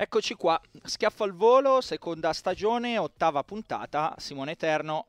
[0.00, 5.08] Eccoci qua, Schiaffo al volo, seconda stagione, ottava puntata, Simone Eterno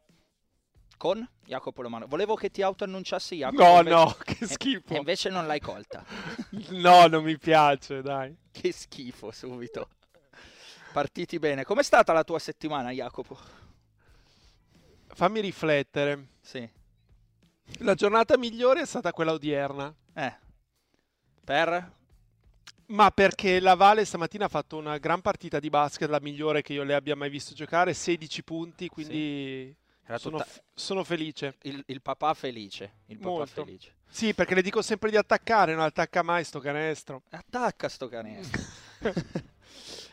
[0.98, 2.08] con Jacopo Lomano.
[2.08, 3.62] Volevo che ti autoannunciassi Jacopo.
[3.64, 4.94] No, invece- no, che schifo.
[4.96, 6.04] E invece non l'hai colta.
[6.82, 8.36] No, non mi piace, dai.
[8.50, 9.90] che schifo subito.
[10.92, 11.64] Partiti bene.
[11.66, 13.38] Com'è stata la tua settimana, Jacopo?
[15.06, 16.30] Fammi riflettere.
[16.42, 16.68] Sì.
[17.82, 19.94] La giornata migliore è stata quella odierna.
[20.16, 20.36] Eh.
[21.44, 21.98] Per?
[22.90, 26.74] Ma perché la Vale stamattina ha fatto una gran partita di basket, la migliore che
[26.74, 31.56] io le abbia mai visto giocare, 16 punti, quindi Era sono, tutta- f- sono felice.
[31.64, 32.94] Il, il papà felice.
[33.08, 33.64] Il papà Molto.
[33.64, 33.94] felice.
[34.10, 37.22] Sì, perché le dico sempre di attaccare, non attacca mai sto canestro.
[37.30, 38.60] Attacca sto canestro.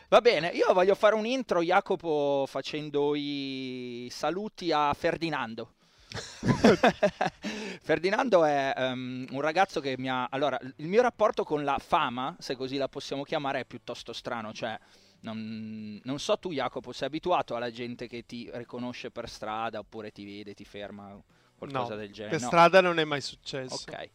[0.09, 5.73] Va bene, io voglio fare un intro, Jacopo, facendo i saluti a Ferdinando.
[7.81, 10.27] Ferdinando è ehm, un ragazzo che mi ha...
[10.29, 14.53] Allora, il mio rapporto con la fama, se così la possiamo chiamare, è piuttosto strano.
[14.53, 14.77] Cioè,
[15.21, 20.11] non, non so tu, Jacopo, sei abituato alla gente che ti riconosce per strada oppure
[20.11, 21.19] ti vede, ti ferma,
[21.55, 22.31] qualcosa no, del genere?
[22.31, 22.47] per No.
[22.47, 23.73] strada non è mai successo.
[23.73, 24.09] Ok.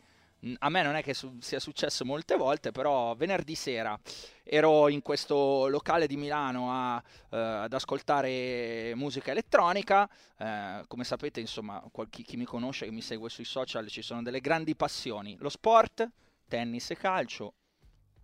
[0.59, 3.97] A me non è che su- sia successo molte volte, però venerdì sera
[4.43, 10.09] ero in questo locale di Milano a, eh, ad ascoltare musica elettronica.
[10.37, 14.03] Eh, come sapete, insomma, qual- chi, chi mi conosce, che mi segue sui social, ci
[14.03, 16.11] sono delle grandi passioni: lo sport,
[16.49, 17.55] tennis e calcio,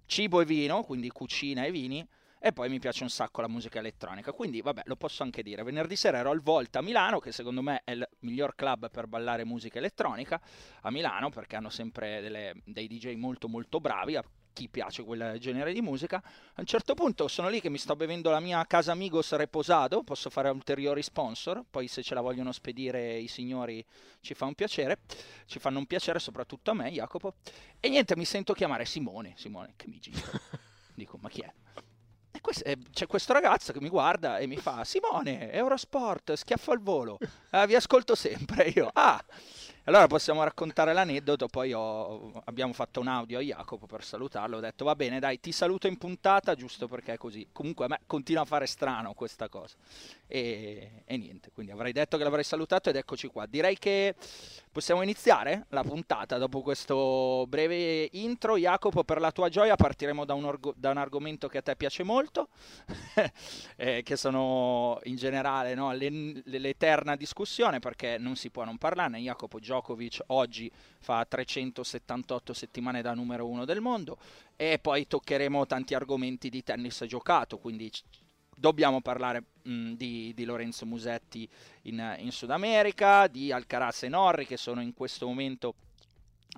[0.06, 2.04] cibo e vino, quindi cucina e vini.
[2.40, 5.62] E poi mi piace un sacco la musica elettronica, quindi vabbè, lo posso anche dire.
[5.64, 9.08] Venerdì sera ero al Volta a Milano, che secondo me è il miglior club per
[9.08, 10.40] ballare musica elettronica
[10.82, 15.38] a Milano, perché hanno sempre delle- dei DJ molto molto bravi, a chi piace quel
[15.38, 16.16] genere di musica.
[16.18, 20.02] A un certo punto sono lì che mi sto bevendo la mia Casa Amigos Reposado,
[20.02, 23.84] posso fare ulteriori sponsor, poi se ce la vogliono spedire i signori
[24.20, 24.98] ci fa un piacere,
[25.46, 27.34] ci fanno un piacere soprattutto a me, Jacopo.
[27.78, 30.18] E niente, mi sento chiamare Simone, Simone, che mi gira.
[30.94, 31.52] Dico, ma chi è?
[32.30, 36.72] E quest- e c'è questo ragazzo che mi guarda e mi fa Simone, Eurosport, schiaffo
[36.72, 37.18] al volo,
[37.50, 38.90] "Ah, vi ascolto sempre io.
[38.92, 39.22] Ah,
[39.88, 44.60] allora possiamo raccontare l'aneddoto, poi ho- abbiamo fatto un audio a Jacopo per salutarlo, ho
[44.60, 47.48] detto va bene dai ti saluto in puntata giusto perché è così.
[47.52, 49.76] Comunque a me continua a fare strano questa cosa.
[50.26, 53.46] E, e niente, quindi avrei detto che l'avrei salutato ed eccoci qua.
[53.46, 54.14] Direi che
[54.70, 58.58] possiamo iniziare la puntata dopo questo breve intro.
[58.58, 61.76] Jacopo, per la tua gioia partiremo da un, orgo- da un argomento che a te
[61.76, 62.48] piace molto,
[63.76, 69.18] eh, che sono in generale no, l'en- l'eterna discussione perché non si può non parlarne.
[69.18, 74.18] Jacopo Djokovic oggi fa 378 settimane da numero uno del mondo
[74.56, 77.90] e poi toccheremo tanti argomenti di tennis giocato, quindi
[78.54, 81.48] dobbiamo parlare mh, di, di Lorenzo Musetti
[81.82, 85.74] in, in Sud America, di Alcaraz e Norri che sono in questo momento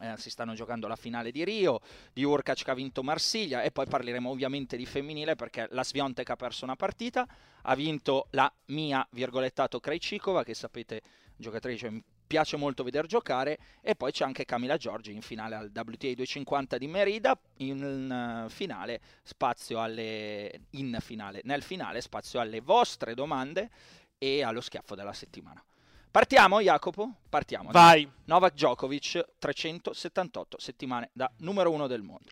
[0.00, 1.81] eh, si stanno giocando la finale di Rio,
[2.12, 6.31] di Urkac che ha vinto Marsiglia e poi parleremo ovviamente di femminile perché la Sviontek
[6.31, 7.28] ha perso una partita,
[7.62, 11.02] ha vinto la mia virgolettato Krejcikova che sapete
[11.37, 16.15] giocatrice piace molto vedere giocare e poi c'è anche Camila Giorgi in finale al WTA
[16.15, 23.15] 250 di Merida in eh, finale spazio alle in finale nel finale spazio alle vostre
[23.15, 23.69] domande
[24.17, 25.61] e allo schiaffo della settimana.
[26.09, 27.15] Partiamo Jacopo?
[27.29, 27.73] Partiamo.
[27.73, 28.09] Vai.
[28.27, 32.31] Novak Djokovic 378 settimane da numero uno del mondo.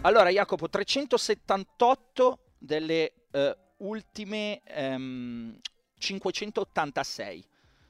[0.00, 5.58] Allora Jacopo 378 delle eh, ultime ehm,
[5.98, 7.44] 586.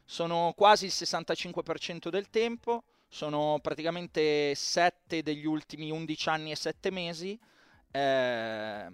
[0.04, 6.90] Sono quasi il 65% del tempo, sono praticamente 7 degli ultimi 11 anni e 7
[6.90, 7.38] mesi.
[7.90, 8.86] Eh,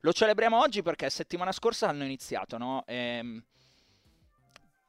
[0.00, 2.84] lo celebriamo oggi perché settimana scorsa hanno iniziato, no?
[2.86, 3.42] Eh,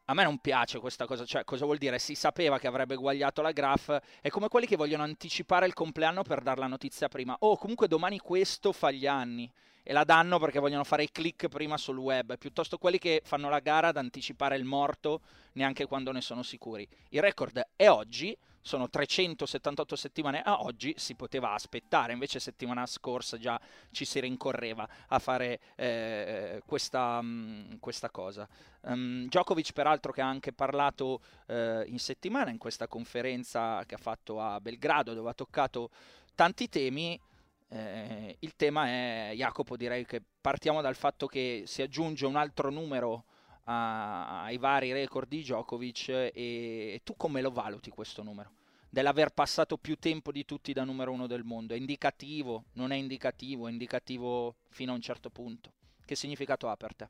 [0.06, 1.98] a me non piace questa cosa, cioè cosa vuol dire?
[1.98, 6.22] Si sapeva che avrebbe guagliato la graph, è come quelli che vogliono anticipare il compleanno
[6.22, 7.36] per dare la notizia prima.
[7.40, 11.48] Oh, comunque domani questo fa gli anni e la danno perché vogliono fare i click
[11.48, 15.22] prima sul web, piuttosto quelli che fanno la gara ad anticipare il morto
[15.54, 16.88] neanche quando ne sono sicuri.
[17.10, 23.38] Il record è oggi, sono 378 settimane a oggi, si poteva aspettare, invece settimana scorsa
[23.38, 28.50] già ci si rincorreva a fare eh, questa, mh, mm, questa, cosa.
[28.82, 34.00] Um, Djokovic peraltro che ha anche parlato eh, in settimana in questa conferenza che ha
[34.00, 35.92] fatto a Belgrado dove ha toccato
[36.34, 37.22] tanti temi,
[37.70, 42.72] eh, il tema è, Jacopo, direi che partiamo dal fatto che si aggiunge un altro
[42.72, 43.26] numero
[43.68, 48.55] ai vari record di Djokovic e tu come lo valuti questo numero?
[48.96, 51.74] Dell'aver passato più tempo di tutti da numero uno del mondo.
[51.74, 52.64] È indicativo?
[52.76, 53.68] Non è indicativo?
[53.68, 55.74] È indicativo fino a un certo punto.
[56.06, 57.10] Che significato ha per te?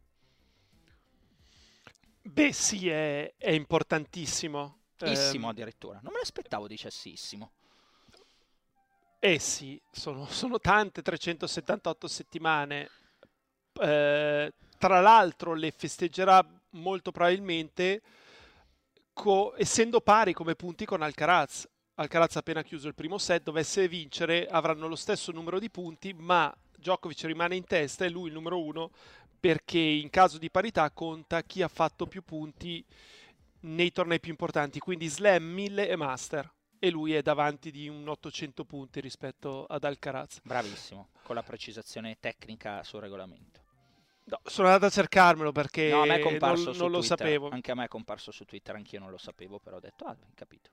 [2.23, 4.79] Beh sì, è, è importantissimo.
[5.03, 5.99] Issimo eh, addirittura.
[6.01, 7.51] Non me l'aspettavo dicessissimo.
[9.19, 12.89] Eh sì, sono, sono tante 378 settimane.
[13.73, 18.01] Eh, tra l'altro le festeggerà molto probabilmente
[19.13, 21.73] co- essendo pari come punti con Alcaraz.
[21.95, 26.13] Alcaraz ha appena chiuso il primo set, dovesse vincere avranno lo stesso numero di punti,
[26.13, 28.91] ma Djokovic rimane in testa e lui il numero uno
[29.39, 32.83] perché in caso di parità conta chi ha fatto più punti
[33.61, 38.07] nei tornei più importanti, quindi Slam, 1000 e Master e lui è davanti di un
[38.07, 40.41] 800 punti rispetto ad Alcaraz.
[40.43, 43.61] Bravissimo, con la precisazione tecnica sul regolamento.
[44.25, 47.49] No, sono andato a cercarmelo perché no, non, non lo sapevo.
[47.49, 50.17] Anche a me è comparso su Twitter, anch'io non lo sapevo, però ho detto, ah,
[50.33, 50.71] capito.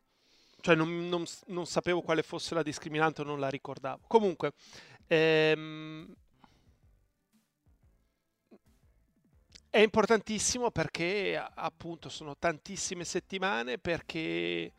[0.62, 4.04] Cioè non, non, non sapevo quale fosse la discriminante o non la ricordavo.
[4.06, 4.52] Comunque,
[5.08, 6.06] ehm,
[9.68, 14.72] è importantissimo perché appunto sono tantissime settimane, perché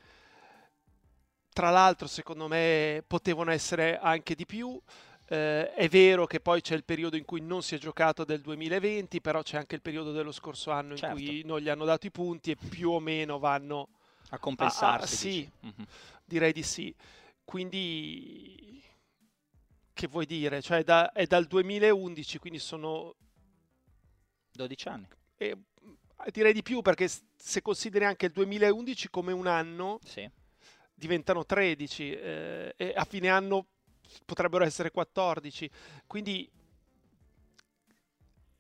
[1.52, 4.80] tra l'altro secondo me potevano essere anche di più.
[5.28, 8.40] Eh, è vero che poi c'è il periodo in cui non si è giocato del
[8.40, 11.20] 2020, però c'è anche il periodo dello scorso anno certo.
[11.20, 13.90] in cui non gli hanno dato i punti e più o meno vanno
[14.34, 15.02] a compensarsi.
[15.02, 15.88] A, a, sì, mm-hmm.
[16.26, 16.94] direi di sì.
[17.44, 18.84] Quindi,
[19.94, 20.62] che vuoi dire?
[20.62, 23.16] Cioè, è, da, è dal 2011, quindi sono
[24.52, 25.08] 12 anni.
[25.36, 25.58] E,
[26.32, 30.30] direi di più perché se consideri anche il 2011 come un anno, sì
[31.04, 33.68] diventano 13 eh, e a fine anno
[34.26, 35.70] potrebbero essere 14.
[36.08, 36.50] Quindi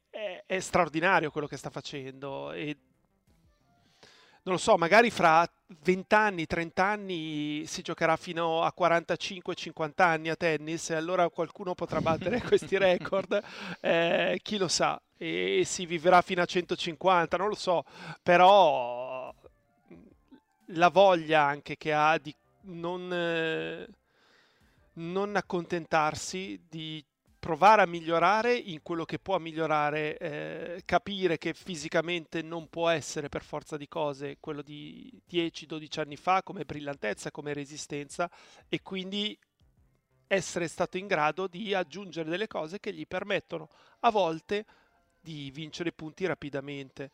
[0.09, 2.77] è, è straordinario quello che sta facendo e
[4.43, 5.49] non lo so, magari fra
[5.83, 11.73] 20 anni, 30 anni si giocherà fino a 45-50 anni a tennis e allora qualcuno
[11.73, 13.41] potrà battere questi record,
[13.79, 17.85] eh, chi lo sa, e si vivrà fino a 150, non lo so,
[18.21, 19.33] però
[20.67, 23.87] la voglia anche che ha di non, eh,
[24.93, 27.03] non accontentarsi, di
[27.43, 33.27] provare a migliorare in quello che può migliorare, eh, capire che fisicamente non può essere
[33.27, 38.31] per forza di cose quello di 10-12 anni fa come brillantezza, come resistenza
[38.69, 39.37] e quindi
[40.25, 43.67] essere stato in grado di aggiungere delle cose che gli permettono
[43.99, 44.65] a volte
[45.19, 47.11] di vincere punti rapidamente.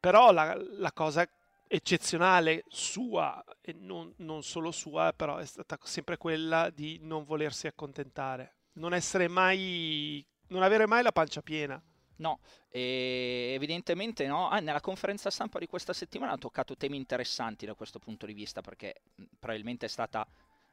[0.00, 1.28] Però la, la cosa
[1.68, 7.66] eccezionale sua e non, non, solo sua, però è stata sempre quella di non volersi
[7.66, 11.82] accontentare, non essere mai, non avere mai la pancia piena.
[12.16, 14.48] No, evidentemente no.
[14.50, 18.34] Ah, nella conferenza stampa di questa settimana ha toccato temi interessanti da questo punto di
[18.34, 19.00] vista, perché
[19.38, 20.26] probabilmente è stata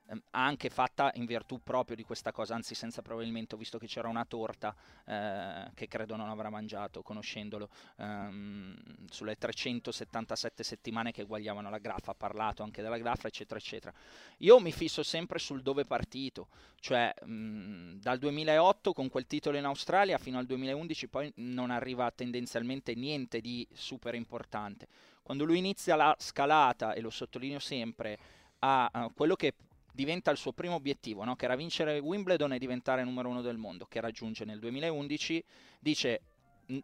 [0.09, 3.87] Ehm, anche fatta in virtù proprio di questa cosa, anzi senza probabilmente, ho visto che
[3.87, 8.75] c'era una torta eh, che credo non avrà mangiato, conoscendolo, ehm,
[9.09, 13.93] sulle 377 settimane che eguagliavano la graffa, ha parlato anche della graffa, eccetera, eccetera.
[14.37, 16.47] Io mi fisso sempre sul dove è partito,
[16.79, 22.09] cioè mh, dal 2008 con quel titolo in Australia fino al 2011 poi non arriva
[22.11, 24.87] tendenzialmente niente di super importante.
[25.21, 28.17] Quando lui inizia la scalata, e lo sottolineo sempre,
[28.59, 29.53] a quello che
[29.97, 31.35] diventa il suo primo obiettivo, no?
[31.35, 35.43] che era vincere Wimbledon e diventare numero uno del mondo, che raggiunge nel 2011,
[35.79, 36.21] dice,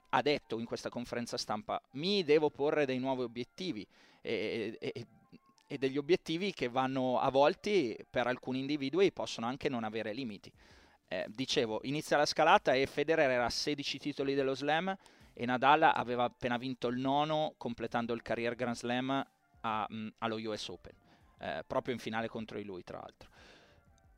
[0.10, 3.86] ha detto in questa conferenza stampa, mi devo porre dei nuovi obiettivi
[4.20, 5.06] e, e,
[5.68, 10.52] e degli obiettivi che vanno a volti per alcuni individui possono anche non avere limiti.
[11.08, 14.98] Eh, dicevo, inizia la scalata e Federer era a 16 titoli dello slam
[15.34, 19.24] e Nadal aveva appena vinto il nono completando il Career Grand Slam
[19.62, 21.03] a, mh, allo US Open
[21.44, 23.30] eh, proprio in finale contro di lui tra l'altro.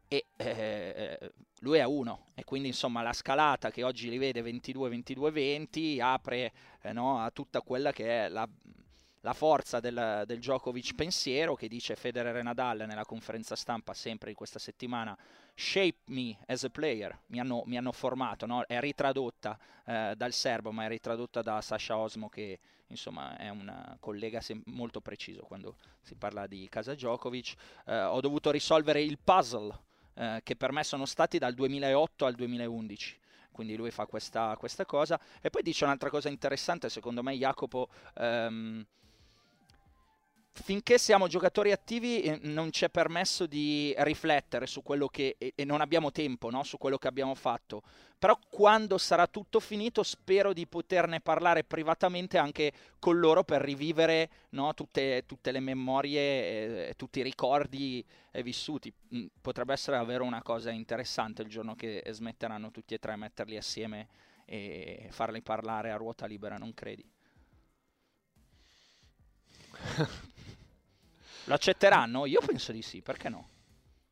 [0.07, 4.41] E eh, lui è a 1 e quindi insomma la scalata che oggi li vede
[4.41, 8.47] 22-22-20 apre eh, no, a tutta quella che è la,
[9.25, 14.29] la forza del, del Djokovic pensiero che dice Federer e Nadal nella conferenza stampa sempre
[14.29, 15.17] di questa settimana
[15.55, 18.63] shape me as a player, mi hanno, mi hanno formato, no?
[18.67, 23.97] è ritradotta eh, dal serbo ma è ritradotta da Sasha Osmo che insomma è un
[23.99, 27.55] collega sem- molto preciso quando si parla di casa Djokovic.
[27.87, 29.75] Eh, ho dovuto risolvere il puzzle
[30.13, 34.85] eh, che per me sono stati dal 2008 al 2011 quindi lui fa questa, questa,
[34.85, 35.17] cosa.
[35.41, 38.85] E poi dice un'altra cosa interessante, secondo me Jacopo ehm,
[40.63, 45.53] finché siamo giocatori attivi eh, non ci è permesso di riflettere su quello che e,
[45.65, 46.63] non abbiamo tempo no?
[46.63, 47.83] su quello che abbiamo fatto
[48.17, 54.29] però quando sarà tutto finito spero di poterne parlare privatamente anche con loro per rivivere
[54.51, 54.73] no?
[54.73, 60.23] tutte, tutte, le memorie e, e tutti i ricordi eh, vissuti mm, potrebbe essere davvero
[60.23, 64.07] una cosa interessante il giorno che smetteranno tutti e tre a metterli assieme
[64.45, 67.05] e farli parlare a ruota libera non credi?
[71.45, 72.25] Lo accetteranno?
[72.25, 73.49] Io penso di sì, perché no?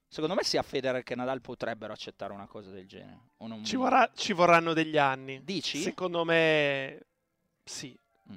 [0.07, 3.31] Secondo me sia Federer che Nadal potrebbero accettare una cosa del genere.
[3.63, 5.43] Ci, vorrà, ci, vorranno degli anni.
[5.43, 5.79] Dici?
[5.79, 7.07] Secondo me
[7.63, 7.97] sì.
[8.31, 8.35] Mm.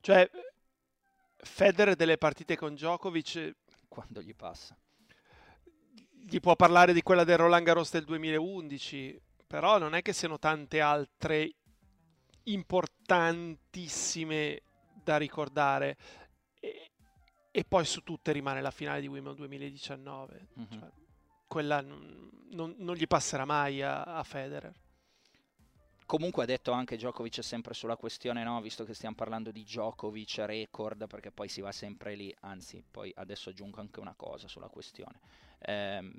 [0.00, 0.30] Cioè,
[1.36, 3.54] Federer delle partite con Djokovic...
[3.88, 4.74] Quando gli passa?
[6.10, 10.38] Gli può parlare di quella del Roland Garros del 2011, però non è che siano
[10.38, 11.52] tante altre
[12.44, 14.62] importantissime
[15.02, 15.96] da ricordare
[16.60, 16.87] e
[17.64, 20.48] poi su tutte rimane la finale di Wimbledon 2019.
[20.58, 20.70] Mm-hmm.
[20.70, 20.90] Cioè,
[21.46, 24.72] quella non, non, non, gli passerà mai a, a, Federer.
[26.04, 28.60] Comunque ha detto anche Djokovic sempre sulla questione, no?
[28.60, 33.12] visto che stiamo parlando di Djokovic record, perché poi si va sempre lì, anzi poi
[33.16, 35.20] adesso aggiungo anche una cosa sulla questione.
[35.60, 36.12] Ehm,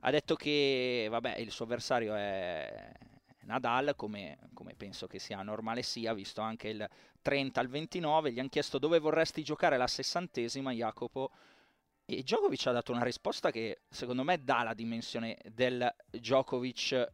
[0.00, 2.92] ha detto che vabbè, il suo avversario è
[3.44, 6.88] Nadal, come, come, penso che sia normale sia, visto anche il
[7.24, 11.30] 30 al 29, gli hanno chiesto dove vorresti giocare la sessantesima, Jacopo,
[12.04, 17.10] e Djokovic ha dato una risposta che secondo me dà la dimensione del Djokovic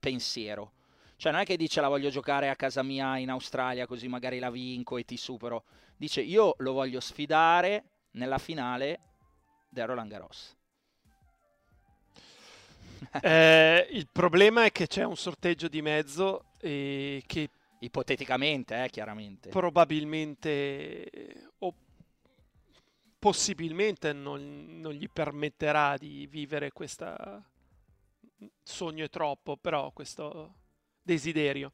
[0.00, 0.72] pensiero.
[1.14, 4.40] Cioè non è che dice la voglio giocare a casa mia in Australia così magari
[4.40, 5.62] la vinco e ti supero.
[5.96, 8.98] Dice io lo voglio sfidare nella finale
[9.68, 10.56] del Roland Garros.
[13.22, 17.50] eh, il problema è che c'è un sorteggio di mezzo che
[17.84, 19.50] ipoteticamente, eh, chiaramente.
[19.50, 21.74] Probabilmente o
[23.18, 27.44] possibilmente non, non, gli permetterà di vivere questo
[28.62, 30.54] sogno è troppo, però questo
[31.02, 31.72] desiderio.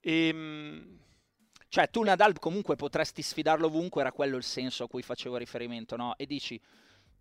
[0.00, 0.98] E, ehm,
[1.68, 5.96] cioè, tu Nadal comunque potresti sfidarlo ovunque, era quello il senso a cui facevo riferimento,
[5.96, 6.14] no?
[6.18, 6.60] E dici,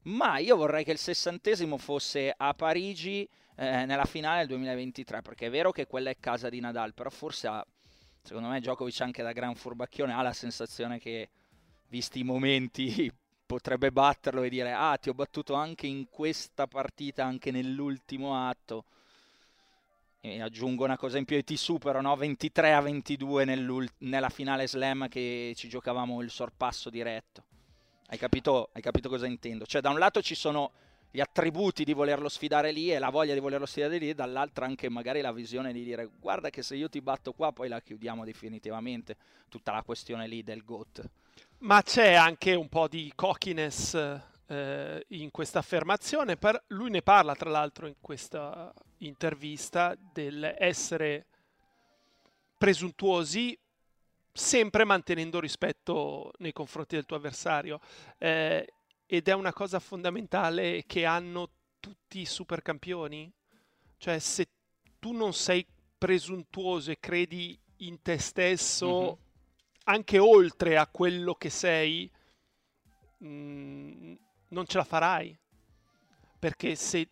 [0.03, 5.45] ma io vorrei che il sessantesimo fosse a Parigi eh, nella finale del 2023, perché
[5.45, 7.65] è vero che quella è casa di Nadal, però forse ha,
[8.21, 11.29] secondo me Djokovic anche da gran furbacchione ha la sensazione che,
[11.87, 13.11] visti i momenti,
[13.45, 18.85] potrebbe batterlo e dire ah ti ho battuto anche in questa partita, anche nell'ultimo atto.
[20.23, 22.15] E aggiungo una cosa in più e ti supero, no?
[22.15, 27.43] 23 a 22 nella finale slam che ci giocavamo il sorpasso diretto.
[28.05, 29.65] Hai capito, hai capito cosa intendo?
[29.65, 30.73] Cioè da un lato ci sono
[31.11, 34.89] gli attributi di volerlo sfidare lì e la voglia di volerlo sfidare lì, dall'altra anche
[34.89, 38.23] magari la visione di dire guarda che se io ti batto qua poi la chiudiamo
[38.23, 39.17] definitivamente,
[39.49, 41.09] tutta la questione lì del GOAT.
[41.59, 43.93] Ma c'è anche un po' di cockiness
[44.47, 46.63] eh, in questa affermazione, per...
[46.67, 51.25] lui ne parla tra l'altro in questa intervista dell'essere
[52.57, 53.57] presuntuosi
[54.33, 57.79] sempre mantenendo rispetto nei confronti del tuo avversario.
[58.17, 58.73] Eh,
[59.13, 61.49] ed è una cosa fondamentale che hanno
[61.81, 63.29] tutti i supercampioni.
[63.97, 64.47] Cioè, se
[64.99, 69.13] tu non sei presuntuoso e credi in te stesso mm-hmm.
[69.83, 72.09] anche oltre a quello che sei,
[73.17, 74.13] mh, mm,
[74.47, 75.37] non ce la farai.
[76.39, 77.09] Perché se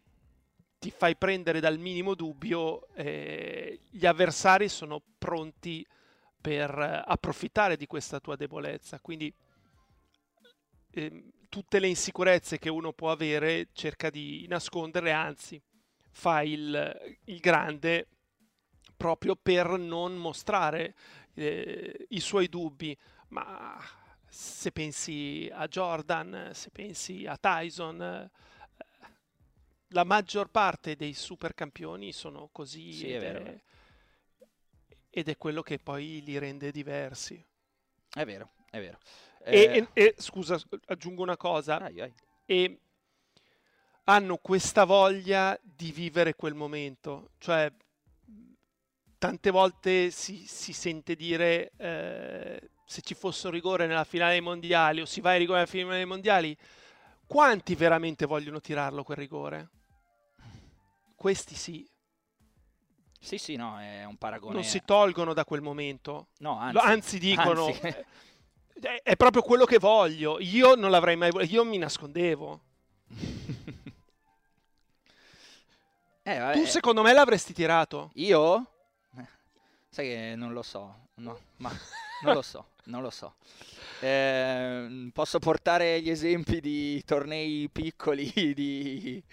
[0.79, 5.85] ti fai prendere dal minimo dubbio, eh, gli avversari sono pronti
[6.39, 9.01] per approfittare di questa tua debolezza.
[9.01, 9.33] Quindi
[10.91, 15.61] eh, tutte le insicurezze che uno può avere cerca di nasconderle, anzi
[16.11, 18.07] fa il, il grande
[18.95, 20.95] proprio per non mostrare
[21.33, 22.95] eh, i suoi dubbi.
[23.29, 23.77] Ma
[24.27, 28.29] se pensi a Jordan, se pensi a Tyson, eh,
[29.87, 33.61] la maggior parte dei supercampioni sono così sì, ed, è è,
[35.09, 37.43] ed è quello che poi li rende diversi.
[38.11, 38.99] È vero, è vero.
[39.43, 39.77] E, eh...
[39.77, 41.79] e, e, scusa, aggiungo una cosa.
[41.79, 42.13] Ai, ai.
[42.45, 42.79] e
[44.05, 47.71] hanno questa voglia di vivere quel momento, cioè
[49.19, 54.41] tante volte si, si sente dire eh, se ci fosse un rigore nella finale dei
[54.41, 56.57] mondiali o si va ai rigori nella finale dei mondiali,
[57.27, 59.69] quanti veramente vogliono tirarlo quel rigore?
[61.15, 61.87] Questi sì.
[63.19, 64.53] Sì, sì, no, è un paragone.
[64.53, 66.29] Non si tolgono da quel momento.
[66.39, 67.65] No, anzi, anzi dicono...
[67.65, 68.05] anzi.
[68.81, 70.39] È, è proprio quello che voglio.
[70.39, 71.51] Io non l'avrei mai voluto.
[71.51, 72.61] Io mi nascondevo.
[76.23, 78.11] Eh, tu secondo me l'avresti tirato?
[78.15, 78.71] Io?
[79.17, 79.25] Eh,
[79.89, 81.07] sai che non lo so.
[81.15, 81.71] No, ma
[82.21, 83.35] non lo so, non lo so.
[83.99, 89.23] Eh, posso portare gli esempi di tornei piccoli di,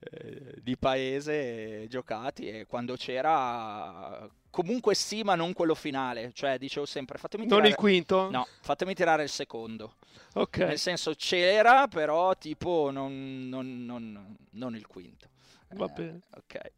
[0.00, 6.32] eh, di paese giocati e quando c'era comunque sì ma non quello finale.
[6.34, 8.30] Cioè dicevo sempre fatemi tirare non il quinto?
[8.30, 9.94] no fatemi tirare il secondo.
[10.34, 10.58] Ok.
[10.58, 15.28] Nel senso c'era però tipo non, non, non, non il quinto.
[15.70, 16.20] Va bene.
[16.34, 16.72] eh, ok.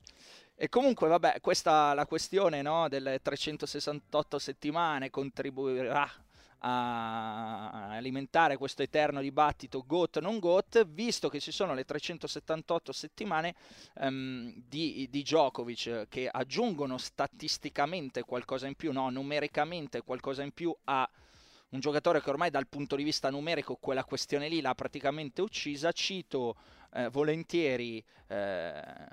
[0.63, 6.07] E comunque, vabbè, questa la questione no, delle 368 settimane contribuirà
[6.63, 13.55] a alimentare questo eterno dibattito GOT non GOT, visto che ci sono le 378 settimane
[13.95, 20.75] um, di, di, Djokovic che aggiungono statisticamente qualcosa in più, no, numericamente qualcosa in più
[20.85, 21.09] a
[21.71, 25.93] un giocatore che ormai dal punto di vista numerico quella questione lì l'ha praticamente uccisa.
[25.93, 26.57] Cito
[26.93, 28.73] eh, volentieri eh,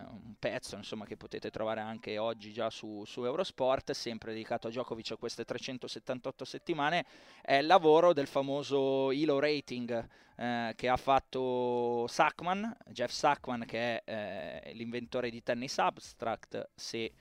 [0.10, 4.70] un pezzo insomma, che potete trovare anche oggi già su, su, Eurosport, sempre dedicato a
[4.70, 7.06] Djokovic a queste 378 settimane,
[7.42, 14.04] è il lavoro del famoso ELO rating eh, che ha fatto Sackman, Jeff Sackman che
[14.04, 17.12] è eh, l'inventore di Tennis Abstract, se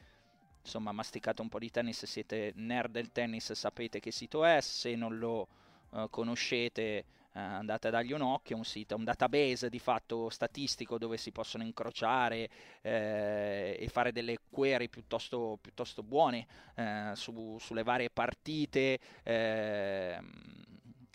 [0.67, 4.97] insomma masticate un po' di tennis, siete nerd del tennis, sapete che sito è, se
[4.97, 5.47] non lo
[5.91, 7.05] uh, conoscete
[7.37, 11.63] andate a dargli un occhio, un sito, un database di fatto statistico dove si possono
[11.63, 12.49] incrociare
[12.81, 20.19] eh, e fare delle query piuttosto, piuttosto buone eh, su, sulle varie partite eh,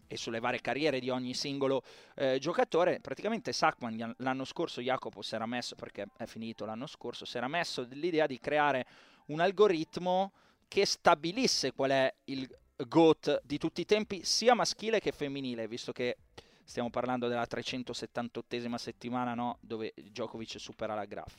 [0.07, 1.83] e sulle varie carriere di ogni singolo
[2.15, 2.99] eh, giocatore.
[2.99, 7.47] Praticamente Sackman l'anno scorso, Jacopo si era messo, perché è finito l'anno scorso, si era
[7.47, 8.85] messo l'idea di creare
[9.27, 10.33] un algoritmo
[10.67, 12.47] che stabilisse qual è il
[12.87, 16.17] GOAT di tutti i tempi, sia maschile che femminile, visto che
[16.63, 19.57] stiamo parlando della 378esima settimana no?
[19.59, 21.35] dove Djokovic supera la Graf.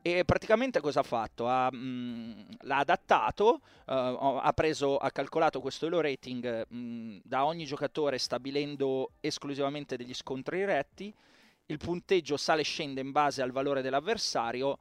[0.00, 1.48] E praticamente cosa ha fatto?
[1.48, 3.92] Ha, mh, mm, l'ha adattato, uh,
[4.40, 10.14] ha, preso, ha calcolato questo elo rating mh, mm, da ogni giocatore stabilendo esclusivamente degli
[10.14, 11.12] scontri diretti,
[11.66, 14.78] il punteggio sale e scende in base al valore dell'avversario,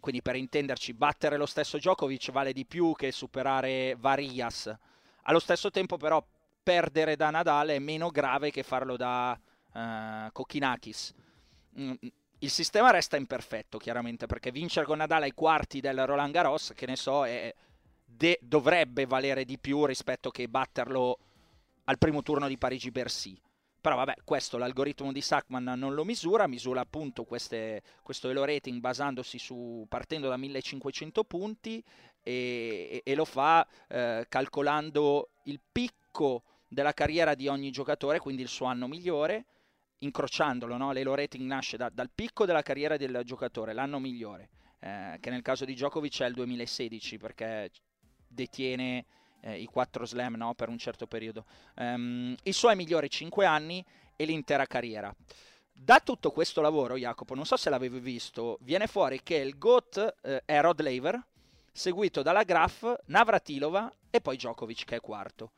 [0.00, 4.76] quindi per intenderci battere lo stesso Djokovic vale di più che superare Varias
[5.22, 6.24] allo stesso tempo però
[6.62, 9.38] perdere da Nadal è meno grave che farlo da
[9.72, 10.30] uh.
[11.80, 11.92] Mm,
[12.40, 16.86] il sistema resta imperfetto chiaramente perché vincere con Nadal ai quarti del Roland Garros, che
[16.86, 17.52] ne so, è,
[18.04, 21.18] de- dovrebbe valere di più rispetto che batterlo
[21.84, 23.40] al primo turno di Parigi-Bercy.
[23.80, 28.80] Però vabbè, questo l'algoritmo di Sackman non lo misura, misura appunto queste, questo elo rating
[28.80, 31.82] basandosi su, partendo da 1500 punti
[32.28, 38.48] e, e lo fa eh, calcolando il picco della carriera di ogni giocatore, quindi il
[38.48, 39.46] suo anno migliore,
[40.00, 40.92] incrociandolo, no?
[40.92, 45.40] l'elo rating nasce da, dal picco della carriera del giocatore, l'anno migliore, eh, che nel
[45.40, 47.70] caso di Djokovic è il 2016 perché
[48.28, 49.06] detiene
[49.40, 50.52] eh, i quattro slam no?
[50.52, 53.82] per un certo periodo, um, i suoi migliori 5 anni
[54.16, 55.14] e l'intera carriera.
[55.72, 60.16] Da tutto questo lavoro, Jacopo, non so se l'avevi visto, viene fuori che il GOAT
[60.22, 61.24] eh, è Rod Laver,
[61.78, 65.52] seguito dalla Graf, Navratilova e poi Djokovic che è quarto.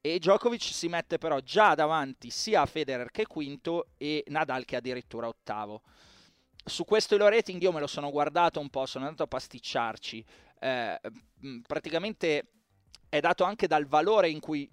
[0.00, 4.76] E Djokovic si mette però già davanti sia a Federer che quinto e Nadal che
[4.76, 5.82] addirittura ottavo.
[6.64, 10.24] Su questo elo rating io me lo sono guardato un po', sono andato a pasticciarci.
[10.58, 11.00] Eh,
[11.64, 12.46] praticamente
[13.08, 14.68] è dato anche dal valore in cui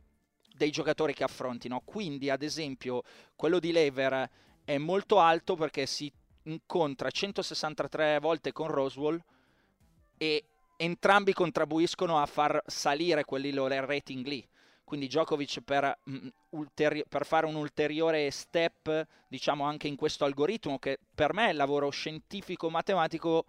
[0.56, 1.82] dei giocatori che affrontino.
[1.86, 3.04] Quindi, ad esempio,
[3.36, 4.28] quello di Lever
[4.66, 6.12] è molto alto perché si
[6.44, 9.24] incontra 163 volte con Roswell
[10.18, 10.46] e
[10.82, 14.48] entrambi contribuiscono a far salire quelli loro rating lì.
[14.86, 20.80] Quindi Djokovic per, mm, ulteri- per, fare un ulteriore step, diciamo anche in questo algoritmo,
[20.80, 23.46] che per me è il lavoro scientifico-matematico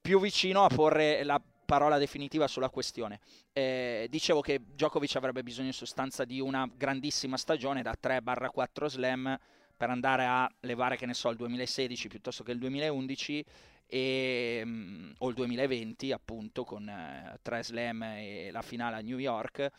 [0.00, 3.18] più vicino a porre la parola definitiva sulla questione.
[3.52, 9.38] Eh, dicevo che Djokovic avrebbe bisogno in sostanza di una grandissima stagione da 3-4 slam
[9.74, 13.44] per andare a levare, che ne so, il 2016 piuttosto che il 2011
[13.94, 19.18] e, um, o il 2020 appunto con uh, tre slam e la finale a New
[19.18, 19.70] York.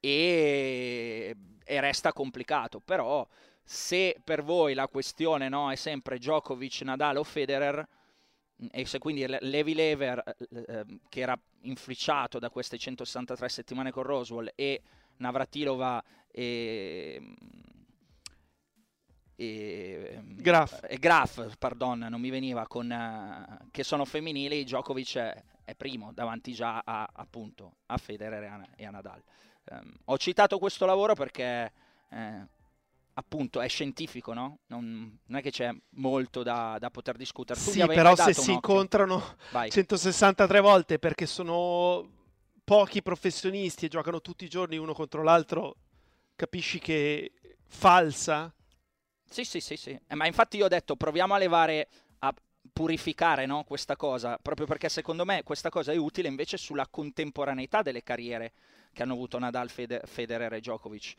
[0.00, 3.28] E, e resta complicato però
[3.62, 7.86] se per voi la questione no, è sempre Djokovic, Nadal o Federer,
[8.70, 14.04] e se quindi Levi Lever, eh, ehm, che era infricciato da queste 163 settimane con
[14.04, 14.80] Roswell, e
[15.18, 17.20] Navratilova e,
[19.40, 20.80] e Graf.
[20.88, 26.12] e Graf, pardon, non mi veniva con uh, che sono femminili, Djokovic è, è, primo
[26.12, 29.22] davanti già a, appunto a Federer e a, e a Nadal.
[29.70, 31.72] Um, ho citato questo lavoro perché
[32.10, 32.46] eh,
[33.14, 34.58] appunto è scientifico, no?
[34.66, 37.60] Non, non, è che c'è molto da, da poter discutere.
[37.60, 39.22] Tu sì, però se si incontrano
[39.52, 39.70] Vai.
[39.70, 42.10] 163 volte perché sono
[42.64, 45.76] pochi professionisti e giocano tutti i giorni uno contro l'altro,
[46.34, 47.34] capisci che
[47.68, 48.52] falsa?
[49.28, 49.98] Sì, sì, sì, sì.
[50.06, 51.88] Eh, ma infatti io ho detto proviamo a levare,
[52.20, 52.34] a
[52.72, 57.82] purificare no, questa cosa, proprio perché secondo me questa cosa è utile invece sulla contemporaneità
[57.82, 58.52] delle carriere
[58.92, 61.14] che hanno avuto Nadal, Fede- Federer e Djokovic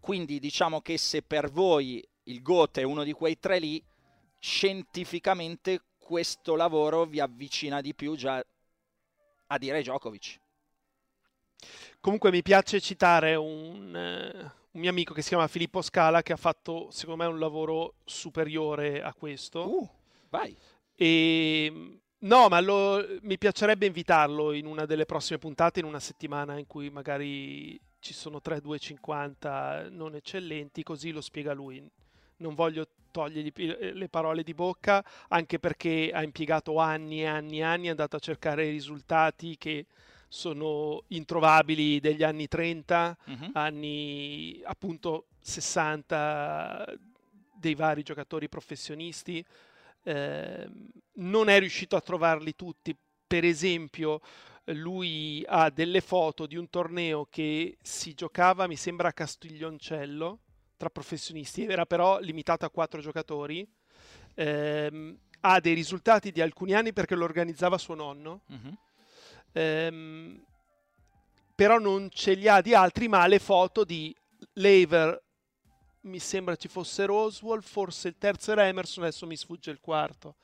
[0.00, 3.82] quindi diciamo che se per voi il GOAT è uno di quei tre lì,
[4.38, 8.42] scientificamente questo lavoro vi avvicina di più già
[9.46, 10.40] a dire Djokovic.
[12.00, 16.32] Comunque mi piace citare un, uh, un, mio amico che si chiama Filippo Scala che
[16.32, 19.68] ha fatto secondo me un lavoro superiore a questo.
[19.68, 19.88] Uh,
[20.28, 20.56] vai.
[20.94, 26.58] E no, ma lo, mi piacerebbe invitarlo in una delle prossime puntate, in una settimana
[26.58, 31.82] in cui magari ci sono 3 250 non eccellenti, così lo spiega lui.
[32.36, 37.58] Non voglio togliergli eh, le parole di bocca, anche perché ha impiegato anni e anni
[37.58, 39.86] e anni, è andato a cercare risultati che
[40.30, 43.50] sono introvabili degli anni 30, uh-huh.
[43.54, 46.86] anni appunto 60
[47.58, 49.44] dei vari giocatori professionisti.
[50.04, 50.70] Eh,
[51.14, 52.96] non è riuscito a trovarli tutti.
[53.26, 54.20] Per esempio,
[54.66, 60.38] lui ha delle foto di un torneo che si giocava, mi sembra, a Castiglioncello
[60.76, 63.68] tra professionisti, era però limitato a quattro giocatori.
[64.34, 68.42] Ehm, ha dei risultati di alcuni anni perché lo organizzava suo nonno.
[68.46, 68.76] Uh-huh.
[69.52, 70.44] Ehm,
[71.54, 74.14] però non ce li ha di altri, ma le foto di
[74.54, 75.22] Lever,
[76.02, 80.36] mi sembra ci fosse Roswell, forse il terzo era Emerson, adesso mi sfugge il quarto,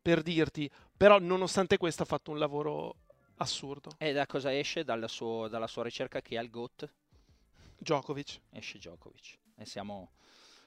[0.00, 0.70] per dirti.
[0.96, 2.96] Però nonostante questo ha fatto un lavoro
[3.36, 3.90] assurdo.
[3.98, 4.84] E da cosa esce?
[4.84, 6.92] Dalla, suo, dalla sua ricerca che è il GOAT?
[7.78, 8.40] Djokovic.
[8.50, 9.38] Esce Djokovic.
[9.56, 10.12] E siamo...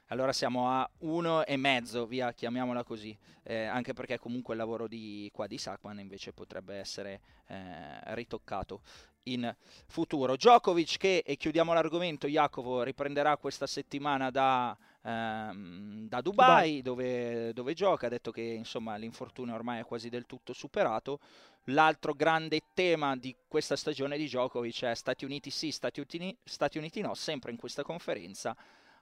[0.09, 4.87] Allora siamo a uno e mezzo, via, chiamiamola così, eh, anche perché comunque il lavoro
[4.87, 8.81] di qua di Sakman invece potrebbe essere eh, ritoccato
[9.23, 9.53] in
[9.87, 10.37] futuro.
[10.37, 16.81] Djokovic che, e chiudiamo l'argomento, Jacopo riprenderà questa settimana da, ehm, da Dubai, Dubai.
[16.81, 21.19] Dove, dove, gioca, ha detto che insomma l'infortunio ormai è quasi del tutto superato.
[21.65, 26.77] L'altro grande tema di questa stagione di Djokovic è Stati Uniti sì, Stati Uniti, Stati
[26.77, 28.55] Uniti no, sempre in questa conferenza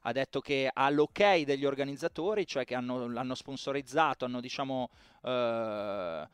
[0.07, 4.89] ha detto che ha l'ok degli organizzatori, cioè che hanno, l'hanno sponsorizzato, hanno diciamo,
[5.23, 6.27] eh,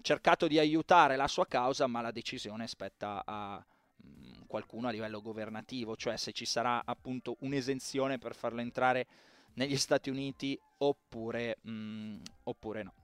[0.00, 3.56] cercato di aiutare la sua causa, ma la decisione spetta a
[3.96, 9.06] mh, qualcuno a livello governativo, cioè se ci sarà appunto un'esenzione per farlo entrare
[9.54, 12.94] negli Stati Uniti oppure, mh, oppure no.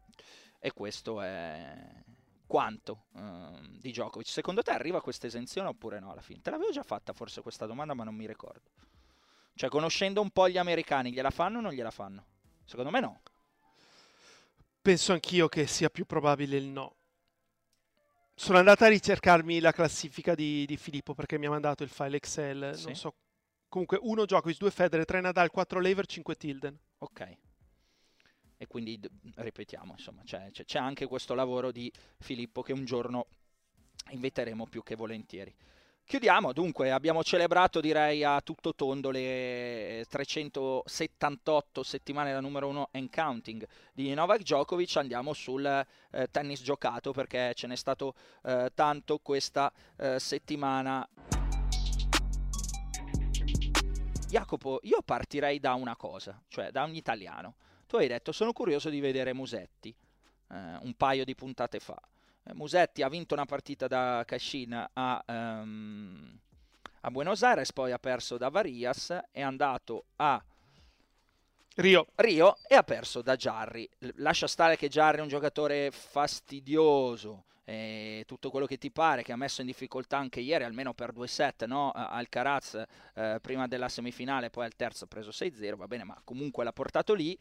[0.60, 2.04] E questo è,
[2.46, 4.28] quanto uh, di Djokovic.
[4.28, 6.40] Secondo te arriva questa esenzione oppure no alla fine?
[6.42, 8.70] Te l'avevo già fatta forse questa domanda, ma non mi ricordo.
[9.56, 12.24] Cioè, conoscendo un po' gli americani, gliela fanno o non gliela fanno?
[12.64, 13.22] Secondo me no.
[14.82, 16.94] Penso anch'io che sia più probabile il no.
[18.34, 22.18] Sono andato a ricercarmi la classifica di, di Filippo perché mi ha mandato il file
[22.18, 22.76] Excel.
[22.76, 22.84] Sì.
[22.84, 23.14] Non so.
[23.68, 26.78] Comunque, 1 Djokovic, 2 Federer, 3 Nadal, 4 Lever, 5 Tilden.
[26.98, 27.36] Ok
[28.58, 28.98] e quindi
[29.34, 33.26] ripetiamo, insomma, c'è, c'è, c'è, anche questo lavoro di Filippo che un giorno
[34.10, 35.54] inviteremo più che volentieri.
[36.08, 43.10] Chiudiamo, dunque, abbiamo celebrato direi a tutto tondo le 378 settimane da numero 1 and
[43.12, 48.14] counting di Novak Djokovic, andiamo sul eh, tennis giocato perché ce n'è stato
[48.44, 51.08] eh, tanto questa eh, settimana.
[54.28, 57.56] Jacopo, io partirei da una cosa, cioè da un italiano.
[57.88, 62.00] Tu hai detto, sono curioso di vedere Musetti, eh, un paio di puntate fa.
[62.46, 66.38] Eh, Musetti ha vinto una partita da Cascina a, um,
[67.00, 70.42] a, Buenos Aires, poi ha perso da Varias, è andato a
[71.76, 72.06] Rio.
[72.14, 73.88] Rio e ha perso da Jarry.
[74.16, 79.32] Lascia stare che Jarry è un giocatore fastidioso, e tutto quello che ti pare, che
[79.32, 81.90] ha messo in difficoltà anche ieri, almeno per due set, no?
[81.90, 82.80] Alcaraz
[83.14, 86.72] eh, prima della semifinale, poi al terzo ha preso 6-0, va bene, ma comunque l'ha
[86.72, 87.36] portato lì.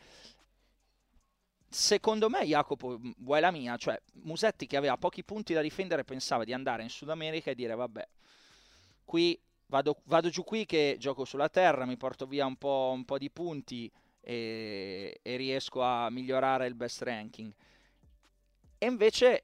[1.75, 3.75] Secondo me, Jacopo, vuoi la mia?
[3.75, 7.55] Cioè, Musetti che aveva pochi punti da difendere pensava di andare in Sud America e
[7.55, 8.07] dire, vabbè,
[9.03, 13.03] qui vado, vado, giù qui che gioco sulla terra, mi porto via un po', un
[13.03, 17.51] po di punti e, e, riesco a migliorare il best ranking.
[18.77, 19.43] E invece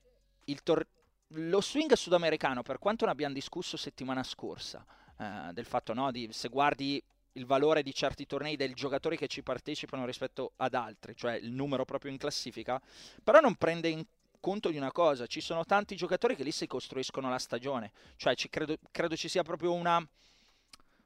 [0.63, 0.88] tor-
[1.28, 4.86] lo swing sudamericano, per quanto ne abbiamo discusso settimana scorsa,
[5.20, 9.28] eh, del fatto no, di se guardi il valore di certi tornei dei giocatori che
[9.28, 12.82] ci partecipano rispetto ad altri, cioè il numero proprio in classifica,
[13.24, 14.06] però non prende in
[14.39, 18.36] conto di una cosa, ci sono tanti giocatori che lì si costruiscono la stagione, cioè
[18.36, 20.06] ci credo, credo ci sia proprio una,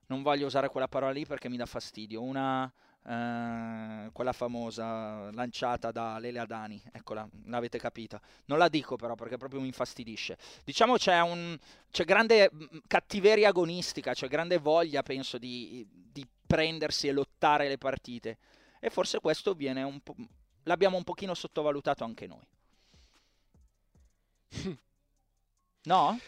[0.08, 2.72] non voglio usare quella parola lì perché mi dà fastidio, una,
[3.08, 8.20] eh, quella famosa lanciata da Lele Adani, eccola, l'avete capita.
[8.46, 10.38] Non la dico però perché proprio mi infastidisce.
[10.63, 11.58] Diciamo c'è, un,
[11.91, 17.78] c'è grande mm, cattiveria agonistica, c'è grande voglia, penso, di, di prendersi e lottare le
[17.78, 18.38] partite.
[18.80, 20.15] E forse questo viene un po'...
[20.63, 22.48] l'abbiamo un pochino sottovalutato anche noi.
[25.86, 26.20] No?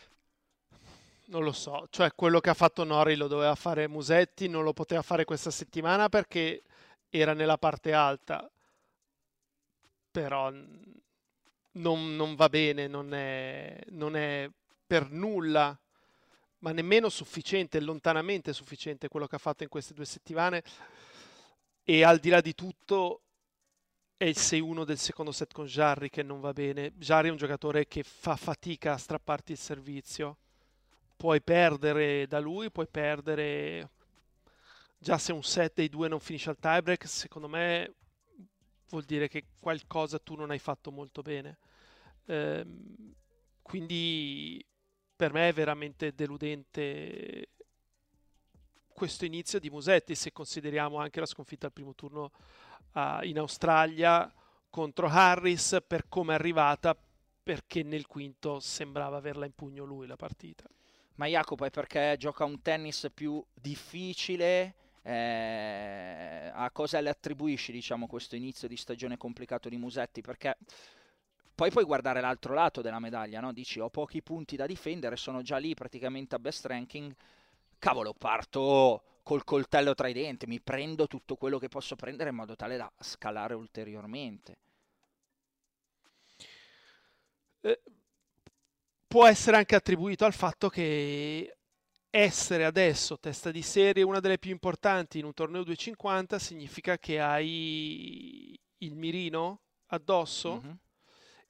[1.30, 4.72] Non lo so, cioè quello che ha fatto Nori lo doveva fare Musetti, non lo
[4.72, 6.64] poteva fare questa settimana perché
[7.10, 8.50] era nella parte alta,
[10.10, 10.50] però
[11.72, 14.50] non, non va bene, non è, non è
[14.86, 15.78] per nulla,
[16.60, 20.64] ma nemmeno sufficiente, lontanamente sufficiente quello che ha fatto in queste due settimane.
[21.84, 23.22] E al di là di tutto,
[24.18, 26.94] è il 6-1 del secondo set con Jarry che non va bene.
[26.94, 30.38] Jarry è un giocatore che fa fatica a strapparti il servizio.
[31.18, 33.90] Puoi perdere da lui, puoi perdere
[35.00, 37.94] già se un set dei due non finisce al tiebreak, secondo me
[38.90, 41.58] vuol dire che qualcosa tu non hai fatto molto bene.
[42.26, 43.16] Ehm,
[43.62, 44.64] quindi
[45.16, 47.50] per me è veramente deludente
[48.98, 52.32] questo inizio di Musetti se consideriamo anche la sconfitta al primo turno
[52.94, 54.32] uh, in Australia
[54.70, 56.98] contro Harris per come è arrivata
[57.44, 60.68] perché nel quinto sembrava averla in pugno lui la partita.
[61.18, 68.06] Ma Jacopo è perché gioca un tennis più difficile eh, a cosa le attribuisci diciamo,
[68.06, 70.22] questo inizio di stagione complicato di Musetti?
[70.22, 70.58] Perché
[71.56, 73.52] poi puoi guardare l'altro lato della medaglia, no?
[73.52, 77.16] dici ho pochi punti da difendere, sono già lì praticamente a best ranking,
[77.80, 82.36] cavolo parto col coltello tra i denti, mi prendo tutto quello che posso prendere in
[82.36, 84.58] modo tale da scalare ulteriormente.
[87.62, 87.82] Eh,
[89.08, 91.56] può essere anche attribuito al fatto che
[92.10, 97.20] essere adesso testa di serie una delle più importanti in un torneo 250 significa che
[97.20, 100.76] hai il mirino addosso mm-hmm.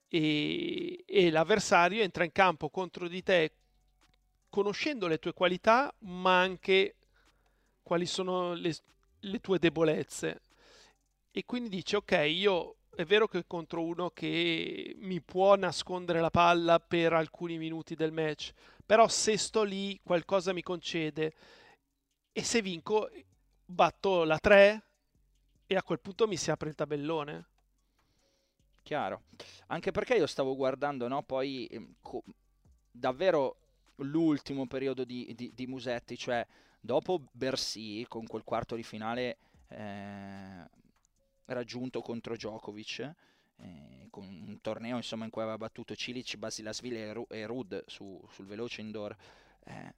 [0.08, 3.52] e, e, l'avversario entra in campo contro di te
[4.48, 6.96] conoscendo le tue qualità ma anche
[7.82, 8.74] quali sono le,
[9.20, 10.42] le tue debolezze
[11.30, 16.30] e quindi dice ok io è vero che contro uno che mi può nascondere la
[16.30, 18.50] palla per alcuni minuti del match
[18.84, 21.32] però se sto lì qualcosa mi concede
[22.32, 23.08] e se vinco
[23.64, 24.82] batto la 3
[25.64, 27.46] e a quel punto mi si apre il tabellone.
[28.82, 29.22] Chiaro,
[29.68, 32.24] anche perché io stavo guardando no, poi ehm, co-
[32.90, 33.58] davvero
[33.96, 36.44] l'ultimo periodo di, di, di, Musetti, cioè
[36.80, 39.36] dopo Bersi con quel quarto di finale
[39.68, 40.66] eh,
[41.48, 43.14] raggiunto contro Djokovic
[43.60, 47.84] eh, con un torneo insomma, in cui aveva battuto Cilic, Basilasvili e, Ru- e Rud
[47.86, 49.16] su, sul veloce indoor.
[49.64, 49.94] Eh,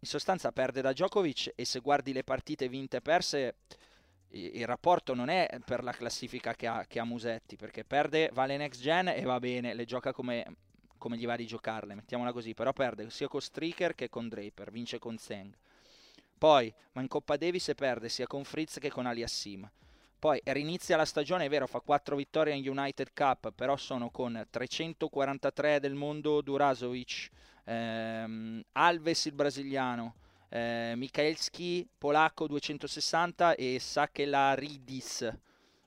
[0.00, 3.56] in sostanza perde da Djokovic e se guardi le partite vinte e perse
[4.28, 8.56] il rapporto non è per la classifica che ha, che ha, Musetti, perché perde, vale
[8.56, 10.44] next gen e va bene, le gioca come,
[10.98, 14.72] come, gli va di giocarle, mettiamola così, però perde sia con Stricker che con Draper,
[14.72, 15.56] vince con Zeng.
[16.36, 19.70] Poi, ma in Coppa Davis perde sia con Fritz che con Aliassim.
[20.24, 24.42] Poi rinizia la stagione, è vero, fa 4 vittorie in United Cup, però sono con
[24.48, 27.28] 343 del mondo Durazovic,
[27.64, 30.14] ehm, Alves il brasiliano,
[30.48, 35.30] eh, Mikhailski polacco 260 e Sakelaridis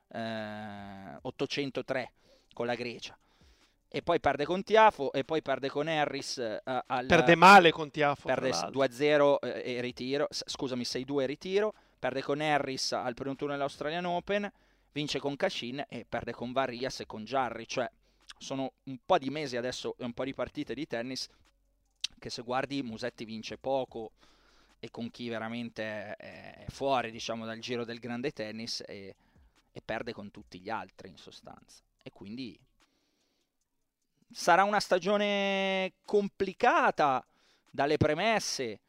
[0.09, 2.11] eh, 803
[2.53, 3.17] con la Grecia.
[3.89, 6.37] E poi perde con Tiafo e poi perde con Harris.
[6.37, 8.27] Eh, al, perde male con Tiafo.
[8.27, 13.53] Perde 2-0 eh, e ritiro, scusami 6-2 e ritiro perde con Harris al primo turno
[13.53, 14.51] dell'Australian Open,
[14.91, 17.89] vince con Cashin e perde con Varias e con Jarry, cioè
[18.37, 21.27] sono un po' di mesi adesso e un po' di partite di tennis
[22.19, 24.11] che se guardi Musetti vince poco
[24.79, 29.15] e con chi veramente è fuori diciamo dal giro del grande tennis e,
[29.71, 31.81] e perde con tutti gli altri in sostanza.
[32.03, 32.59] E quindi
[34.31, 37.25] sarà una stagione complicata
[37.69, 38.81] dalle premesse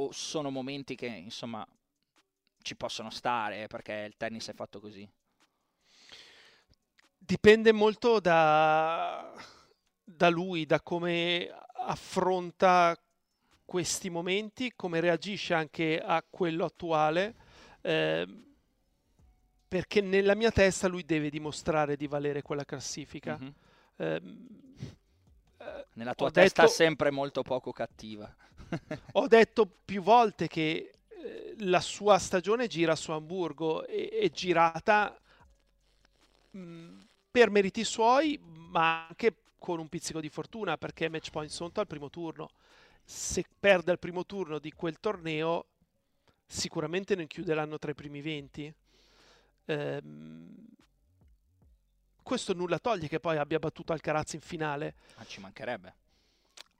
[0.00, 1.66] o sono momenti che insomma
[2.62, 5.08] ci possono stare perché il tennis è fatto così?
[7.18, 9.32] Dipende molto da,
[10.02, 11.48] da lui, da come
[11.86, 12.98] affronta
[13.64, 17.34] questi momenti, come reagisce anche a quello attuale,
[17.82, 18.26] eh,
[19.68, 23.36] perché nella mia testa lui deve dimostrare di valere quella classifica.
[23.38, 23.54] Mhm.
[23.96, 24.48] Ehm,
[25.92, 28.34] Nella tua testa detto- sempre molto poco cattiva.
[29.12, 35.18] Ho detto più volte che eh, la sua stagione gira su Hamburgo è girata
[37.30, 41.86] per meriti suoi, ma anche con un pizzico di fortuna perché match point Sonto al
[41.86, 42.50] primo turno.
[43.04, 45.66] Se perde al primo turno di quel torneo,
[46.46, 48.74] sicuramente non chiude l'anno tra i primi 20.
[49.66, 50.66] Ehm,
[52.22, 54.94] questo nulla toglie che poi abbia battuto Alcaraz in finale.
[55.16, 55.94] Ma ci mancherebbe.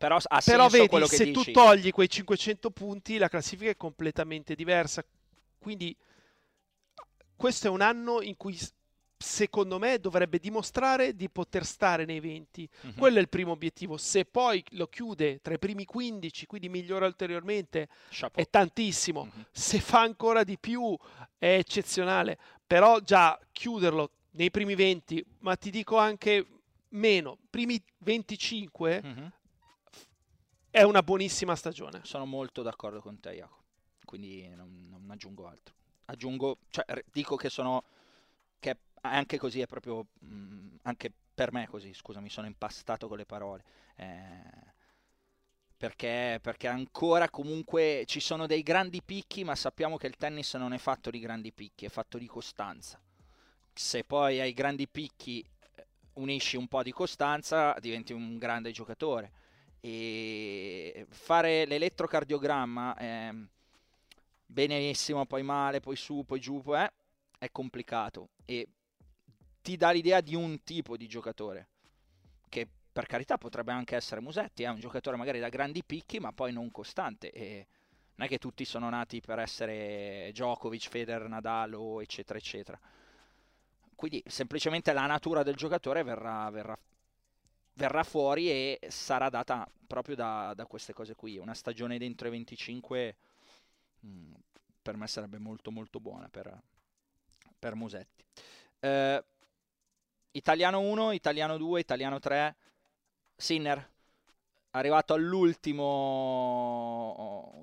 [0.00, 1.32] Però ha Però vedi, se dici.
[1.44, 5.04] tu togli quei 500 punti, la classifica è completamente diversa.
[5.58, 5.94] Quindi
[7.36, 8.58] questo è un anno in cui
[9.18, 12.66] secondo me dovrebbe dimostrare di poter stare nei 20.
[12.80, 12.94] Mhm.
[12.94, 13.98] Quello è il primo obiettivo.
[13.98, 18.42] Se poi lo chiude tra i primi 15, quindi migliora ulteriormente, Chapeau.
[18.42, 19.24] è tantissimo.
[19.26, 19.44] Mhm.
[19.52, 20.96] Se fa ancora di più
[21.36, 22.38] è eccezionale.
[22.66, 26.46] Però già chiuderlo nei primi 20, ma ti dico anche
[26.92, 29.32] meno, primi 25 Mhm.
[30.70, 32.00] È una buonissima stagione.
[32.04, 33.64] Sono molto d'accordo con te, Jacopo.
[34.04, 35.74] Quindi non, non aggiungo altro.
[36.06, 37.82] Aggiungo, cioè, dico che sono.
[38.58, 40.06] che anche così è proprio.
[40.24, 43.64] mm, anche per me così, scusa, mi sono impastato con le parole.
[43.96, 44.68] Eh,
[45.76, 50.72] perché, perché ancora comunque ci sono dei grandi picchi, ma sappiamo che il tennis non
[50.72, 53.00] è fatto di grandi picchi, è fatto di costanza.
[53.72, 59.32] Se poi ai grandi picchi eh, unisci un po' di costanza, diventi un grande giocatore
[59.80, 63.30] e fare l'elettrocardiogramma è
[64.44, 66.92] benissimo, poi male, poi su, poi giù, poi eh,
[67.38, 68.68] è complicato e
[69.62, 71.68] ti dà l'idea di un tipo di giocatore
[72.48, 76.32] che per carità potrebbe anche essere Musetti, è un giocatore magari da grandi picchi ma
[76.32, 77.66] poi non costante e
[78.16, 82.78] non è che tutti sono nati per essere Djokovic, Federer, Nadal o eccetera eccetera.
[83.94, 86.78] Quindi semplicemente la natura del giocatore verrà, verrà
[87.74, 91.38] verrà fuori e sarà data proprio da, da queste cose qui.
[91.38, 93.16] Una stagione dentro i 25
[94.00, 94.32] mh,
[94.82, 96.60] per me sarebbe molto molto buona per,
[97.58, 98.24] per Musetti.
[98.80, 99.24] Eh,
[100.32, 102.56] italiano 1, italiano 2, italiano 3,
[103.36, 103.88] Sinner.
[104.72, 106.04] Arrivato all'ultimo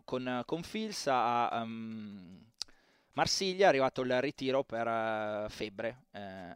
[0.03, 2.37] con, con Fils a um,
[3.13, 6.03] Marsiglia, è arrivato il ritiro per eh, febbre.
[6.11, 6.53] eh,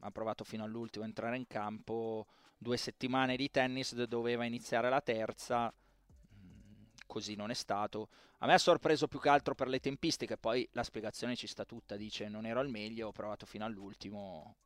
[0.00, 2.26] ha provato fino all'ultimo a entrare in campo
[2.62, 8.10] due settimane di tennis doveva iniziare la terza, mm, così non è stato.
[8.40, 11.64] A me ha sorpreso più che altro per le tempistiche, poi la spiegazione ci sta
[11.64, 14.56] tutta, dice non ero al meglio, ho provato fino all'ultimo,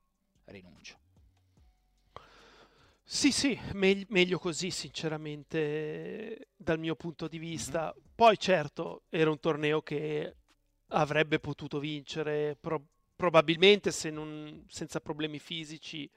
[0.46, 0.98] rinuncio.
[3.06, 7.94] Sì, sì, meg- meglio così, sinceramente, dal mio punto di vista.
[8.14, 10.36] Poi, certo, era un torneo che
[10.88, 16.10] avrebbe potuto vincere, pro- probabilmente se non, senza problemi fisici.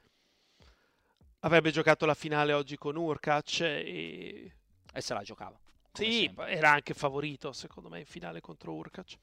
[1.41, 4.52] Avrebbe giocato la finale oggi con Urkac e
[4.91, 5.58] E se la giocava.
[5.93, 6.50] sì, sempre.
[6.52, 9.15] era anche favorito secondo me in finale contro Urkac,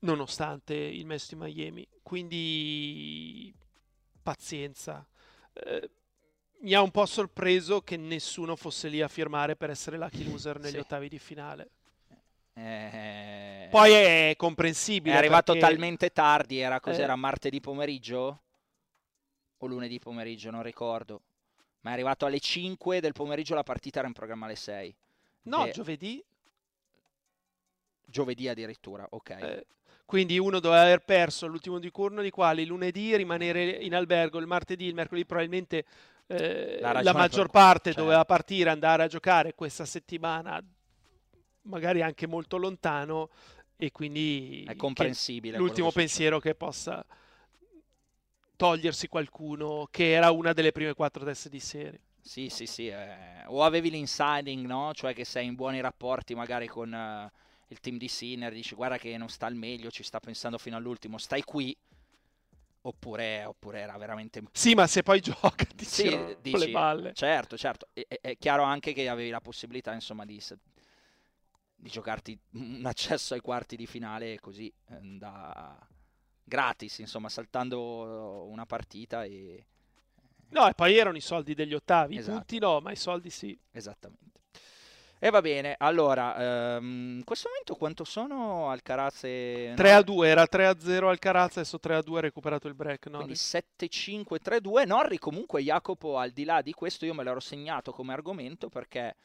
[0.00, 1.88] nonostante il match di Miami.
[2.02, 3.52] Quindi
[4.22, 5.06] pazienza.
[5.52, 5.90] Eh,
[6.60, 10.58] mi ha un po' sorpreso che nessuno fosse lì a firmare per essere lucky loser
[10.60, 10.78] negli Sì.
[10.78, 11.70] ottavi di finale.
[12.56, 15.16] Eh, Poi è è comprensibile.
[15.16, 17.16] arrivato perché- talmente tardi, era cos'era Eh.
[17.16, 18.42] martedì pomeriggio?
[19.64, 21.22] O lunedì pomeriggio, non ricordo.
[21.80, 24.94] Ma è arrivato alle 5 del pomeriggio, la partita era in programma alle 6.
[25.44, 26.22] No, Eh, giovedì.
[28.06, 29.30] Giovedì addirittura, ok.
[29.30, 29.66] eh,
[30.04, 34.46] quindi uno doveva aver perso l'ultimo di turno di quali lunedì rimanere in albergo, il
[34.46, 35.84] martedì, il mercoledì probabilmente
[36.26, 38.02] eh, La la, maggior parte certo.
[38.02, 40.62] doveva partire, andare a giocare questa settimana,
[41.62, 43.30] magari anche molto lontano
[43.76, 45.56] e quindi È comprensibile.
[45.56, 47.04] l'ultimo pensiero che possa
[48.56, 52.00] togliersi qualcuno che era una delle prime quattro teste di serie.
[52.20, 52.88] Sì, sì, sì.
[52.88, 54.92] eh, O avevi l'insiding, no?
[54.94, 57.30] Cioè che sei in buoni rapporti magari con eh,
[57.68, 60.76] il team di Sinner, dici guarda che non sta al meglio, ci sta pensando fino
[60.76, 61.76] all'ultimo, stai qui.
[62.82, 64.42] Oppure, oppure era veramente...
[64.52, 66.08] Sì, ma se poi gioca ti Sì,
[66.40, 67.12] dici, le balle.
[67.14, 67.88] certo, certo.
[67.92, 70.38] E- È, chiaro anche che avevi la possibilità, insomma, di,
[71.76, 75.76] di giocarti un accesso ai quarti di finale così, eh, da
[76.44, 79.66] gratis, insomma, saltando una partita e...
[80.50, 82.36] No, e poi erano i soldi degli ottavi, i Esatto.
[82.36, 83.58] punti no, ma i soldi sì.
[83.72, 84.42] Esattamente.
[85.18, 89.72] E va bene, allora, ehm, in questo momento quanto sono Alcaraz e...
[89.74, 92.74] 3 a 2, era 3 a 0 Alcaraz, adesso 3 a 2 ha recuperato il
[92.74, 93.06] break.
[93.06, 93.16] No?
[93.16, 94.86] Quindi 7-5-3-2.
[94.86, 99.16] Norri comunque Jacopo al di là di questo io me l'ero segnato come argomento perché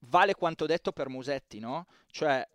[0.00, 1.86] vale quanto detto per Musetti, no?
[2.10, 2.46] Cioè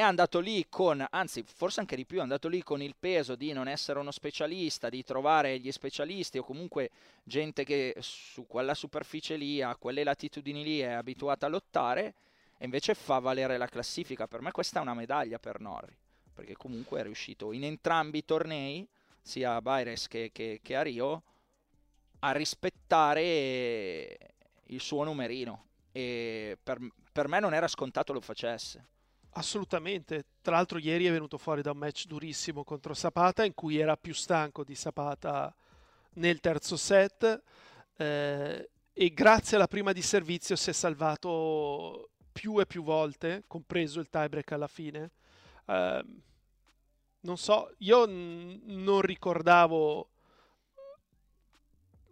[0.00, 3.36] è andato lì con, anzi forse anche di più, è andato lì con il peso
[3.36, 6.90] di non essere uno specialista, di trovare gli specialisti o comunque
[7.22, 12.14] gente che su quella superficie lì, a quelle latitudini lì è abituata a lottare
[12.56, 14.26] e invece fa valere la classifica.
[14.26, 15.94] Per me questa è una medaglia per Norri,
[16.32, 18.88] perché comunque è riuscito in entrambi i tornei,
[19.20, 21.22] sia a Baires che, che, che a Rio,
[22.20, 24.18] a rispettare
[24.64, 26.78] il suo numerino e per,
[27.12, 28.98] per me non era scontato lo facesse.
[29.34, 33.78] Assolutamente, tra l'altro ieri è venuto fuori da un match durissimo contro Sapata in cui
[33.78, 35.54] era più stanco di Sapata
[36.14, 37.42] nel terzo set
[37.96, 44.00] eh, e grazie alla prima di servizio si è salvato più e più volte, compreso
[44.00, 45.10] il tiebreak alla fine.
[45.66, 46.04] Eh,
[47.20, 50.08] non so, io n- non ricordavo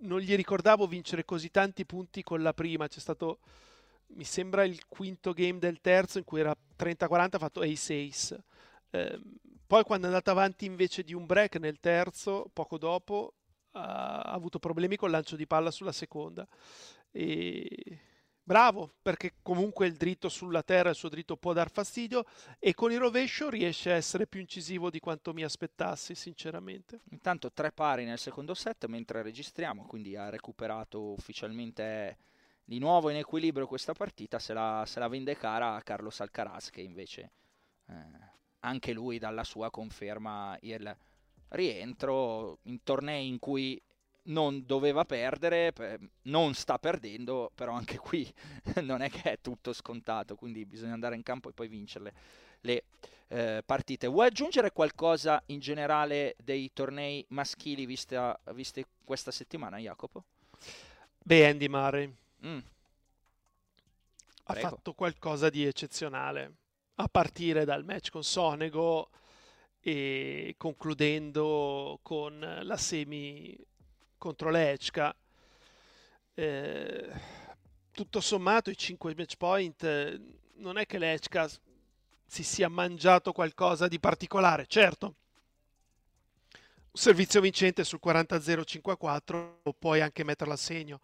[0.00, 3.40] non gli ricordavo vincere così tanti punti con la prima, c'è stato
[4.08, 8.44] mi sembra il quinto game del terzo in cui era 30-40 ha fatto ace-ace.
[8.90, 9.20] Eh,
[9.66, 13.34] poi quando è andato avanti invece di un break nel terzo, poco dopo,
[13.72, 16.46] ha avuto problemi col lancio di palla sulla seconda.
[17.10, 18.00] E...
[18.48, 22.24] Bravo, perché comunque il dritto sulla terra, il suo dritto può dar fastidio
[22.58, 27.02] e con il rovescio riesce a essere più incisivo di quanto mi aspettassi, sinceramente.
[27.10, 32.16] Intanto tre pari nel secondo set mentre registriamo, quindi ha recuperato ufficialmente
[32.68, 36.68] di nuovo in equilibrio questa partita se la, se la vende cara a Carlos Alcaraz
[36.68, 37.30] che invece
[37.86, 37.94] eh,
[38.60, 40.94] anche lui dalla sua conferma il
[41.48, 43.80] rientro in tornei in cui
[44.24, 45.72] non doveva perdere,
[46.24, 48.30] non sta perdendo, però anche qui
[48.82, 52.12] non è che è tutto scontato, quindi bisogna andare in campo e poi vincerle
[52.60, 52.84] le
[53.28, 54.08] eh, partite.
[54.08, 60.24] Vuoi aggiungere qualcosa in generale dei tornei maschili viste, viste questa settimana, Jacopo?
[61.24, 62.14] Beh, Andy Murray
[62.46, 62.58] Mm.
[64.44, 66.52] Ha fatto qualcosa di eccezionale,
[66.96, 69.10] a partire dal match con Sonego
[69.80, 73.56] e concludendo con la semi
[74.16, 75.14] contro l'Echka.
[76.34, 77.10] Eh,
[77.92, 80.20] tutto sommato i 5 match point
[80.54, 81.48] non è che l'Echka
[82.26, 85.14] si sia mangiato qualcosa di particolare, certo.
[86.90, 91.00] Un servizio vincente sul 40-0-5-4 puoi anche metterlo a segno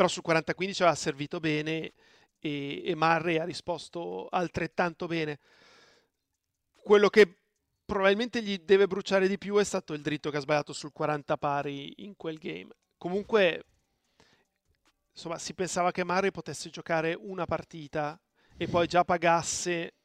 [0.00, 1.92] però sul 40-15 aveva servito bene
[2.38, 5.38] e, e Murray ha risposto altrettanto bene.
[6.72, 7.36] Quello che
[7.84, 11.36] probabilmente gli deve bruciare di più è stato il dritto che ha sbagliato sul 40
[11.36, 12.70] pari in quel game.
[12.96, 13.64] Comunque,
[15.12, 18.18] insomma, si pensava che Murray potesse giocare una partita
[18.56, 19.96] e poi già pagasse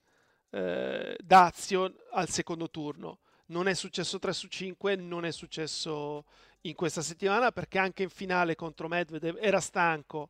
[0.49, 3.19] eh, Dazio al secondo turno.
[3.45, 6.25] Non è successo 3 su 5, non è successo
[6.65, 10.29] in questa settimana perché anche in finale contro Medvedev era stanco,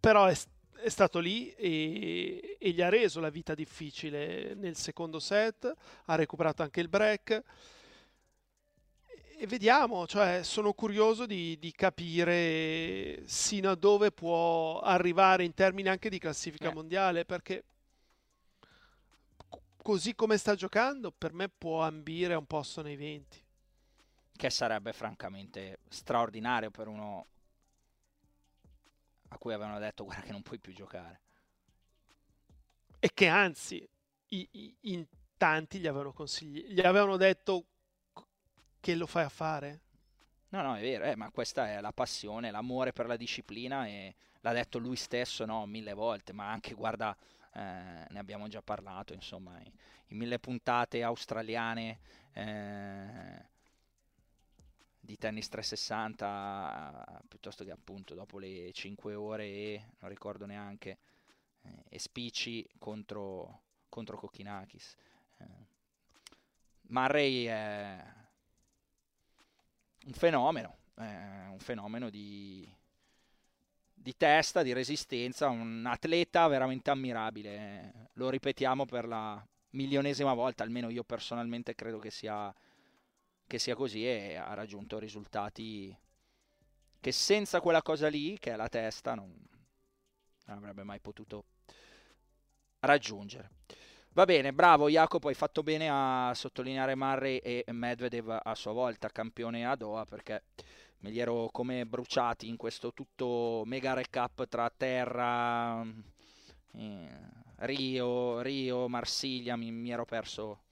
[0.00, 0.36] però è,
[0.80, 5.72] è stato lì e, e, gli ha reso la vita difficile nel secondo set,
[6.06, 7.42] ha recuperato anche il break.
[9.40, 15.88] E vediamo, cioè sono curioso di, di capire sino a dove può arrivare in termini
[15.88, 16.74] anche di classifica eh.
[16.74, 17.64] mondiale, perché
[19.80, 23.46] così come sta giocando, per me può ambire a un posto nei 20
[24.38, 27.26] che sarebbe francamente straordinario per uno
[29.30, 31.20] a cui avevano detto guarda che non puoi più giocare.
[33.00, 33.86] E che anzi,
[34.28, 35.04] i, i, in
[35.36, 37.64] tanti gli avevano consigliato, gli avevano detto
[38.78, 39.80] che lo fai a fare.
[40.50, 44.14] No, no, è vero, eh, ma questa è la passione, l'amore per la disciplina e
[44.40, 47.14] l'ha detto lui stesso no, mille volte, ma anche guarda,
[47.54, 51.98] eh, ne abbiamo già parlato, insomma, in mille puntate australiane.
[52.32, 53.56] Eh,
[55.08, 60.98] di tennis 360 piuttosto che appunto dopo le 5 ore e non ricordo neanche
[61.62, 64.96] eh, e spicci contro, contro Kokinakis
[65.38, 65.46] eh,
[66.88, 68.04] Murray è
[70.04, 72.68] un fenomeno è un fenomeno di,
[73.94, 78.10] di testa, di resistenza, un atleta veramente ammirabile.
[78.14, 79.40] Lo ripetiamo per la
[79.70, 82.52] milionesima volta, almeno io personalmente credo che sia
[83.48, 85.96] che sia così e ha raggiunto risultati
[87.00, 89.34] che senza quella cosa lì, che è la testa, non,
[90.44, 91.44] non avrebbe mai potuto
[92.80, 93.50] raggiungere.
[94.12, 99.08] Va bene, bravo Jacopo, hai fatto bene a sottolineare Murray e Medvedev a sua volta
[99.08, 100.42] campione a Doha perché
[100.98, 105.82] me li ero come bruciati in questo tutto mega recap tra terra,
[106.72, 107.08] eh,
[107.58, 110.62] Rio, Rio, Marsiglia, mi, mi ero perso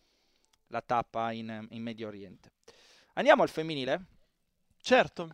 [0.68, 2.50] la tappa in, in Medio Oriente.
[3.14, 4.04] Andiamo al femminile?
[4.80, 5.30] Certo.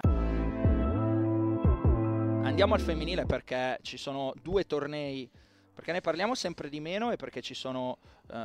[2.42, 5.30] Andiamo al femminile perché ci sono due tornei,
[5.74, 8.36] perché ne parliamo sempre di meno e perché ci sono uh,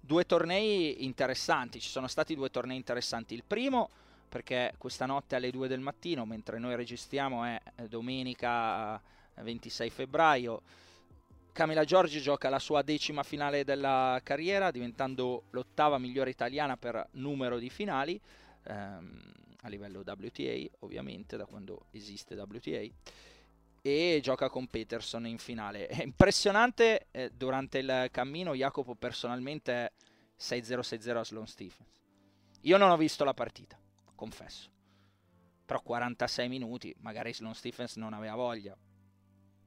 [0.00, 3.34] due tornei interessanti, ci sono stati due tornei interessanti.
[3.34, 3.90] Il primo
[4.28, 9.00] perché questa notte alle 2 del mattino, mentre noi registriamo è domenica
[9.34, 10.62] 26 febbraio,
[11.58, 17.58] Camila Giorgi gioca la sua decima finale della carriera, diventando l'ottava migliore italiana per numero
[17.58, 18.20] di finali,
[18.62, 19.32] ehm,
[19.62, 22.86] a livello WTA ovviamente, da quando esiste WTA,
[23.82, 25.88] e gioca con Peterson in finale.
[25.88, 29.94] È impressionante, eh, durante il cammino Jacopo personalmente
[30.36, 32.00] 6-0-6-0 a Sloan Stephens.
[32.60, 33.76] Io non ho visto la partita,
[34.14, 34.70] confesso.
[35.66, 38.78] Però 46 minuti, magari Sloan Stephens non aveva voglia,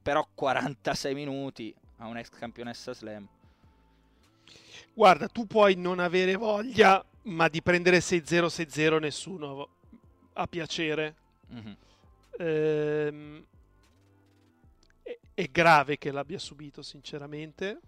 [0.02, 3.28] però 46 minuti a un'ex campionessa slam.
[4.94, 9.70] Guarda, tu puoi non avere voglia, ma di prendere 6-0-6-0 nessuno
[10.34, 11.16] ha piacere.
[11.54, 11.74] Mm-hmm.
[12.38, 13.46] Ehm,
[15.04, 17.80] è, è, grave che l'abbia subito, sinceramente.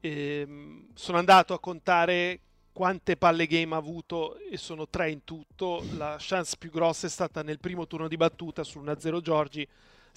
[0.00, 2.40] Ehm, sono andato a contare
[2.72, 5.84] quante palle game ha avuto e sono tre in tutto.
[5.96, 9.68] La chance più grossa è stata nel primo turno di battuta su 1-0 Giorgi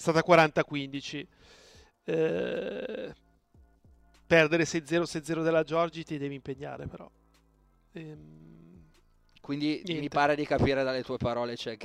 [0.02, 1.26] stata 40-15.
[2.04, 3.14] Eh,
[4.26, 7.08] perdere 6-0-6-0 della Giorgi ti devi impegnare però.
[7.92, 8.88] Ehm,
[9.40, 9.94] Quindi niente.
[9.94, 11.76] mi pare di capire dalle tue parole c'è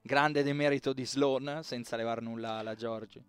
[0.00, 3.22] grande demerito di Sloan senza levar nulla alla Giorgi.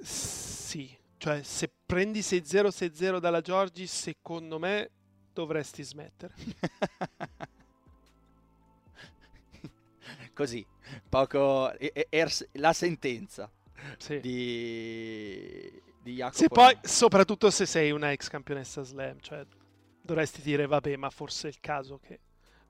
[0.00, 4.90] Sì, cioè se prendi 6-0-6-0 dalla Giorgi secondo me
[5.32, 6.34] dovresti smettere.
[10.34, 10.66] Così,
[11.08, 13.50] poco er, la sentenza
[13.98, 14.20] sì.
[14.20, 16.36] di, di Jacopo.
[16.36, 19.44] Se poi, soprattutto se sei una ex campionessa slam, cioè
[20.00, 22.20] dovresti dire vabbè, ma forse è il caso che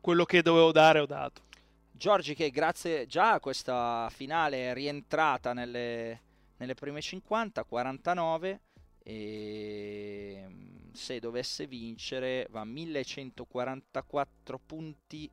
[0.00, 1.42] quello che dovevo dare ho dato.
[1.90, 6.20] Giorgi che grazie già a questa finale è rientrata nelle,
[6.56, 8.60] nelle prime 50, 49
[9.06, 10.46] e
[10.92, 15.30] se dovesse vincere va a 1144 punti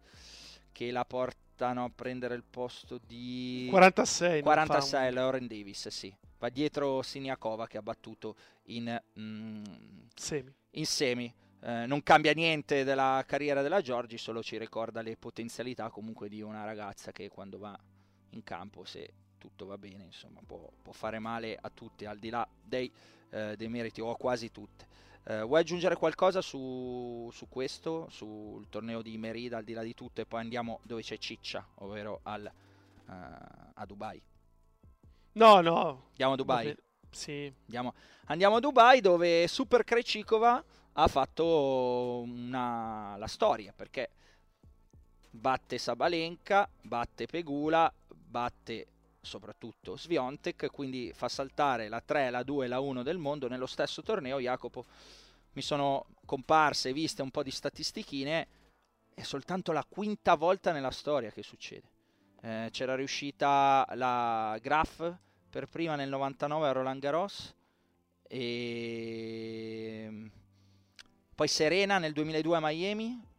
[0.72, 5.14] che la porta stanno a prendere il posto di 46 46 un...
[5.14, 6.12] Lauren Davis sì.
[6.39, 9.64] Va dietro Siniakova che ha battuto in, mm,
[10.16, 11.32] semi, in semi.
[11.62, 16.41] Eh, non cambia niente della carriera della Giorgi solo ci ricorda le potenzialità comunque di
[16.41, 17.80] una ragazza che quando va
[18.32, 22.32] in campo se tutto va bene insomma può, può fare male a tutti al di
[22.32, 22.91] là dei,
[23.30, 24.88] eh, dei meriti o a quasi tutte
[25.24, 29.94] Uh, vuoi aggiungere qualcosa su, su, questo, sul torneo di Merida al di là di
[29.94, 32.52] tutto e poi andiamo dove c'è Ciccia, ovvero al,
[33.06, 33.12] uh,
[33.74, 34.22] a Dubai?
[35.34, 36.06] No, no.
[36.10, 36.76] Andiamo a Dubai?
[37.12, 37.54] Sì.
[37.66, 37.94] Andiamo,
[38.26, 40.64] andiamo, a Dubai dove Super Krejcikova
[40.94, 44.10] ha fatto una, la storia perché
[45.30, 48.88] batte Sabalenka, batte Pegula, batte
[49.22, 53.68] soprattutto Sviontek, quindi fa saltare la 3, la 2 e la 1 del mondo nello
[53.68, 54.40] stesso torneo.
[54.40, 54.86] Jacopo,
[55.54, 58.48] mi sono comparse, viste un po' di statistichine,
[59.14, 61.90] è soltanto la quinta volta nella storia che succede.
[62.42, 65.16] Eh, c'era riuscita la Graf
[65.50, 67.56] per prima nel 99 a Roland Garros
[68.24, 70.32] e
[71.36, 73.31] poi Serena nel 2002 a Miami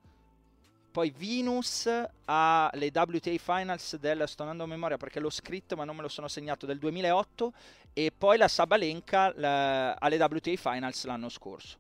[0.93, 1.91] poi Venus
[2.27, 6.29] ha le WTA Finals del, sto memoria perché l'ho scritto ma non me lo sono
[6.29, 7.53] segnato, del 2008
[7.95, 11.79] e poi la Sabalenka la, alle WTA Finals l'anno scorso.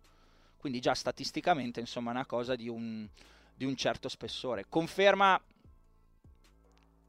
[0.56, 3.06] Quindi già statisticamente insomma una cosa di un,
[3.54, 4.64] di un certo spessore.
[4.68, 5.40] Conferma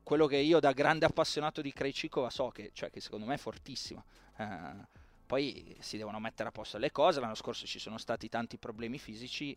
[0.04, 3.38] quello che io da grande appassionato di Krejcikova so, che, cioè, che secondo me è
[3.38, 4.04] fortissima.
[4.38, 4.84] Uh,
[5.26, 9.00] poi si devono mettere a posto le cose, l'anno scorso ci sono stati tanti problemi
[9.00, 9.56] fisici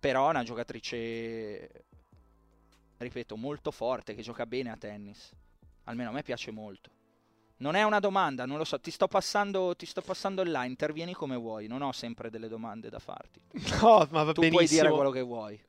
[0.00, 1.84] però è una giocatrice,
[2.96, 5.30] ripeto, molto forte, che gioca bene a tennis.
[5.84, 6.90] Almeno a me piace molto.
[7.58, 11.12] Non è una domanda, non lo so, ti sto passando, ti sto passando là, intervieni
[11.12, 13.38] come vuoi, non ho sempre delle domande da farti.
[13.82, 14.50] No, ma va tu benissimo.
[14.50, 15.62] puoi dire quello che vuoi.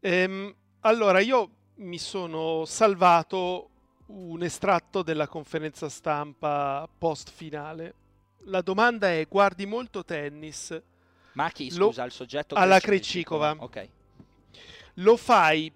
[0.00, 3.70] Ehm, allora, io mi sono salvato
[4.08, 7.94] un estratto della conferenza stampa post finale.
[8.44, 10.78] La domanda è: guardi molto tennis?
[11.38, 12.56] Ma chi, scusa, il soggetto?
[12.56, 13.54] Alla Crecicova.
[13.56, 13.88] Ok.
[14.94, 15.72] Lo fai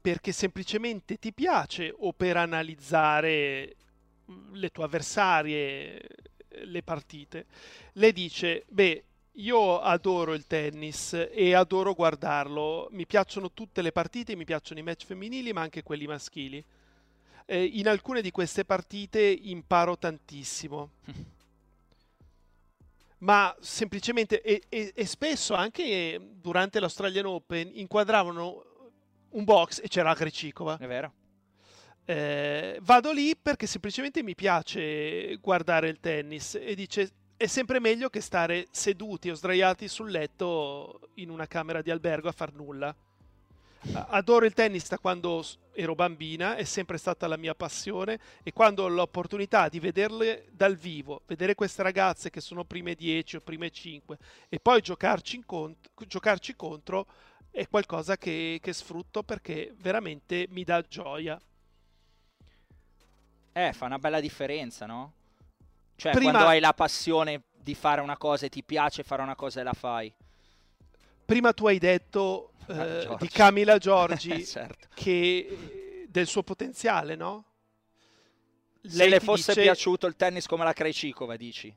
[0.00, 3.76] perché semplicemente ti piace o per analizzare
[4.54, 6.04] le tue avversarie,
[6.48, 7.46] le partite?
[7.92, 14.34] Lei dice, beh, io adoro il tennis e adoro guardarlo, mi piacciono tutte le partite,
[14.34, 16.64] mi piacciono i match femminili ma anche quelli maschili.
[17.46, 20.90] Eh, in alcune di queste partite imparo tantissimo.
[23.18, 28.64] ma semplicemente e, e, e, spesso anche durante l'Australian Open inquadravano
[29.30, 30.78] un box e c'era Krejcikova.
[30.78, 31.12] È vero.
[32.04, 38.08] Eh, vado lì perché semplicemente mi piace guardare il tennis e dice è sempre meglio
[38.08, 42.94] che stare seduti o sdraiati sul letto in una camera di albergo a far nulla.
[43.92, 48.82] Adoro il tennis da quando ero bambina, è sempre stata la mia passione e quando
[48.82, 53.70] ho l'opportunità di vederle dal vivo, vedere queste ragazze che sono prime 10 o prime
[53.70, 54.18] 5
[54.48, 57.06] e poi giocarci, cont- giocarci contro
[57.50, 61.40] è qualcosa che, che sfrutto perché veramente mi dà gioia.
[63.52, 65.12] Eh, fa una bella differenza, no?
[65.96, 66.30] Cioè, Prima...
[66.30, 69.62] quando hai la passione di fare una cosa e ti piace fare una cosa e
[69.64, 70.12] la fai.
[71.24, 74.88] Prima tu hai detto eh, di Camila Giorgi certo.
[74.94, 77.44] che del suo potenziale, no?
[78.82, 79.62] Lei Se le fosse dice...
[79.62, 81.74] piaciuto il tennis come la Krejcikova, dici?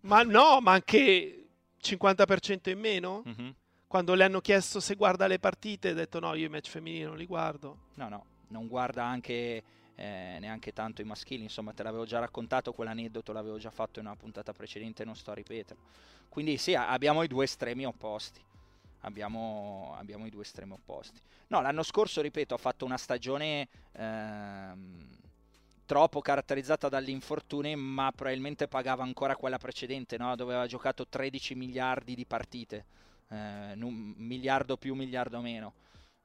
[0.00, 1.46] Ma no, ma anche
[1.80, 3.22] 50% in meno?
[3.26, 3.50] Mm-hmm.
[3.86, 7.04] Quando le hanno chiesto se guarda le partite, ha detto no, io i match femminili
[7.04, 7.88] non li guardo.
[7.94, 9.62] No, no, non guarda anche
[9.94, 14.06] eh, neanche tanto i maschili, insomma te l'avevo già raccontato, quell'aneddoto l'avevo già fatto in
[14.06, 15.82] una puntata precedente, non sto a ripeterlo.
[16.28, 18.40] Quindi sì, abbiamo i due estremi opposti.
[19.02, 21.20] Abbiamo, abbiamo i due estremi opposti.
[21.48, 25.08] No, l'anno scorso, ripeto, ha fatto una stagione ehm,
[25.84, 30.34] troppo caratterizzata dagli infortuni, ma probabilmente pagava ancora quella precedente, no?
[30.36, 32.84] dove aveva giocato 13 miliardi di partite,
[33.28, 35.74] eh, un miliardo più, un miliardo meno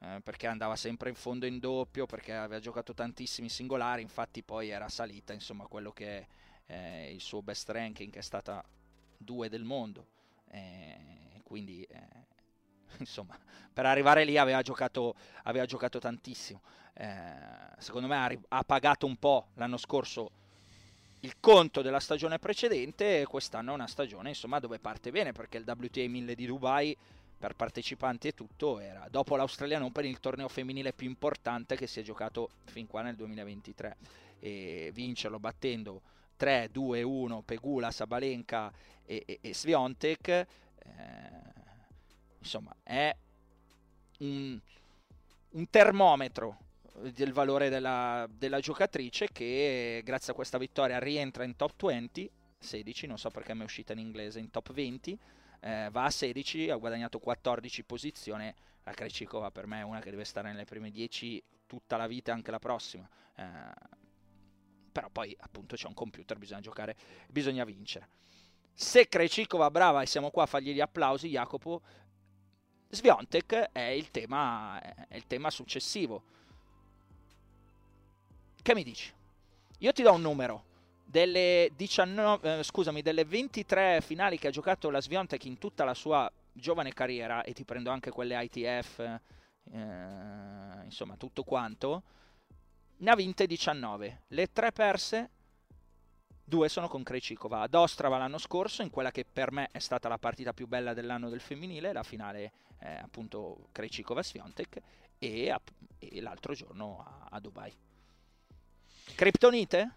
[0.00, 4.68] eh, perché andava sempre in fondo in doppio, perché aveva giocato tantissimi singolari, infatti poi
[4.68, 6.26] era salita, insomma, quello che è
[6.66, 8.64] eh, il suo best ranking, che è stata
[9.16, 10.06] 2 del mondo.
[10.50, 12.26] Eh, quindi, eh,
[12.98, 13.38] insomma,
[13.72, 15.14] per arrivare lì aveva giocato,
[15.44, 16.60] aveva giocato tantissimo.
[16.94, 17.06] Eh,
[17.78, 20.30] secondo me ha, ha pagato un po' l'anno scorso
[21.20, 25.58] il conto della stagione precedente e quest'anno è una stagione insomma dove parte bene perché
[25.58, 26.96] il WTA 1000 di Dubai
[27.38, 32.00] per partecipanti e tutto era dopo l'Australian Open il torneo femminile più importante che si
[32.00, 33.96] è giocato fin qua nel 2023
[34.40, 36.02] e vincerlo battendo
[36.38, 38.72] 3-2-1 Pegula, Sabalenka
[39.04, 40.46] e, e, e Sviontek eh,
[42.38, 43.14] insomma è
[44.18, 44.58] un,
[45.50, 46.58] un, termometro
[47.12, 53.06] del valore della, della giocatrice che grazie a questa vittoria rientra in top 20 16
[53.06, 55.18] non so perché mi è uscita in inglese in top 20
[55.60, 58.52] eh, va a 16, ha guadagnato 14 posizioni,
[58.84, 62.32] la Krejcikova per me è una che deve stare nelle prime 10 tutta la vita,
[62.32, 63.08] anche la prossima.
[63.34, 63.96] Eh,
[64.92, 66.96] però poi appunto c'è un computer, bisogna giocare,
[67.28, 68.08] bisogna vincere.
[68.72, 71.82] Se Krejcikova brava e siamo qua a fargli gli applausi, Jacopo,
[72.90, 76.22] Sviontek è il tema, è il tema successivo.
[78.62, 79.12] Che mi dici?
[79.78, 80.64] Io ti do un numero
[81.04, 85.94] delle, 19, eh, scusami, delle 23 finali che ha giocato la Sviontek in tutta la
[85.94, 92.02] sua giovane carriera, e ti prendo anche quelle ITF, eh, insomma tutto quanto,
[92.98, 94.22] ne ha vinte 19.
[94.28, 95.30] Le tre perse,
[96.48, 97.60] due sono con Krejcikova.
[97.60, 100.94] Ad Ostrava l'anno scorso, in quella che per me è stata la partita più bella
[100.94, 104.80] dell'anno del femminile, la finale eh, appunto Krejcikova-Sviontek,
[105.18, 105.54] e,
[105.98, 107.72] e, l'altro giorno a, a Dubai.
[109.14, 109.94] Kryptonite?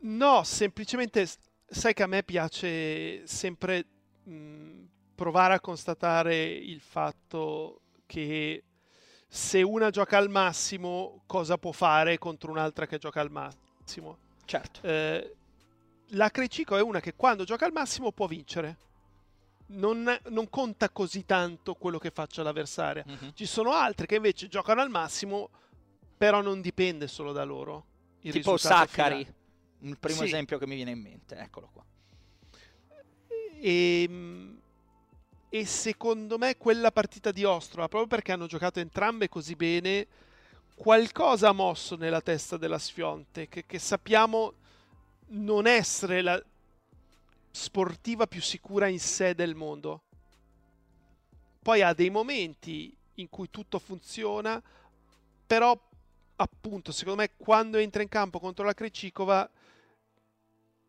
[0.00, 1.26] No, semplicemente
[1.66, 3.84] sai che a me piace sempre
[4.22, 8.62] mh, provare a constatare il fatto che
[9.26, 14.26] se una gioca al massimo, cosa può fare contro un'altra che gioca al massimo.
[14.48, 14.80] Certo.
[14.82, 15.34] Eh,
[16.12, 18.76] la Crecico è una che quando gioca al massimo può vincere.
[19.70, 23.04] Non, non conta così tanto quello che faccia l'avversaria.
[23.06, 23.30] Mm-hmm.
[23.34, 25.50] Ci sono altre che invece giocano al massimo,
[26.16, 27.84] però non dipende solo da loro.
[28.20, 29.16] Il tipo Saccari.
[29.16, 29.36] Finale
[29.80, 30.24] il primo sì.
[30.24, 31.84] esempio che mi viene in mente, eccolo qua.
[33.60, 34.60] E, ehm,
[35.48, 40.06] e, secondo me quella partita di Ostrova, proprio perché hanno giocato entrambe così bene,
[40.78, 44.54] qualcosa ha mosso nella testa della Sfionte, che, sappiamo
[45.30, 46.40] non essere la
[47.50, 50.04] sportiva più sicura in sé del mondo.
[51.60, 54.62] Poi ha dei momenti in cui tutto funziona,
[55.44, 55.76] però
[56.36, 59.50] appunto, secondo me quando entra in campo contro la Krejcikova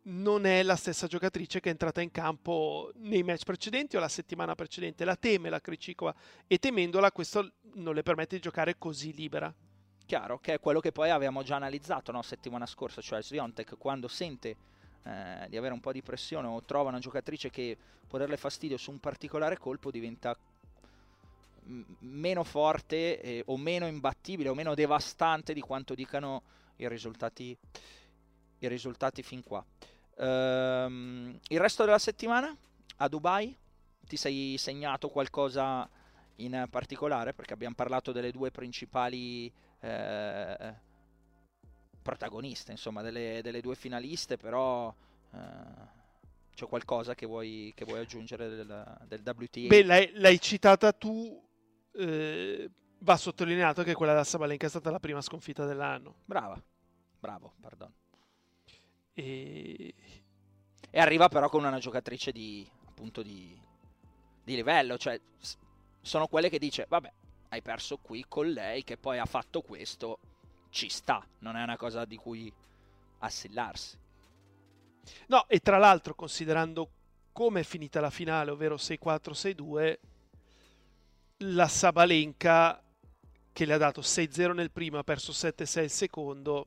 [0.03, 4.07] non è la stessa giocatrice che è entrata in campo nei match precedenti o la
[4.07, 5.03] settimana precedente.
[5.03, 6.13] La teme la Kricikova
[6.45, 9.53] e temendola questo non le permette di giocare così libera.
[10.09, 12.23] Chiaro, che è quello che poi avevamo già analizzato no?
[12.23, 14.55] settimana scorsa, cioè Sviontek quando sente
[15.03, 18.75] eh, di avere un po' di pressione o trova una giocatrice che può darle fastidio
[18.77, 20.35] su un particolare colpo diventa
[21.99, 26.41] meno forte eh, o meno imbattibile o meno devastante di quanto dicano
[26.77, 27.55] i risultati,
[28.57, 29.63] i risultati fin qua.
[30.17, 32.51] Ehm, il resto della settimana
[32.95, 33.55] a Dubai
[34.07, 35.87] ti sei segnato qualcosa
[36.37, 37.35] in particolare?
[37.35, 40.73] Perché abbiamo parlato delle due principali eh,
[42.01, 44.93] protagoniste, insomma, delle, delle due finaliste, però
[45.33, 45.97] eh,
[46.53, 49.67] c'è qualcosa che vuoi, che vuoi aggiungere del, del, WTA?
[49.67, 51.41] Beh, l'hai, l'hai citata tu,
[51.93, 52.69] eh,
[52.99, 56.15] va sottolineato che quella da Sabalenka è stata la prima sconfitta dell'anno.
[56.25, 56.61] Brava,
[57.19, 57.93] bravo, pardon.
[59.13, 59.93] E...
[60.89, 63.57] e arriva però con una giocatrice di, appunto, di,
[64.43, 65.19] di livello, cioè
[66.01, 67.11] sono quelle che dice, vabbè,
[67.49, 70.19] hai perso qui con lei che poi ha fatto questo,
[70.69, 72.51] ci sta, non è una cosa di cui
[73.19, 73.97] assillarsi.
[75.27, 76.89] No, e tra l'altro, considerando
[77.31, 79.97] come è finita la finale, ovvero 6-4-6-2,
[81.37, 82.83] la Sabalenka
[83.51, 86.65] che le ha dato 6-0 nel primo, ha perso 7-6 il secondo.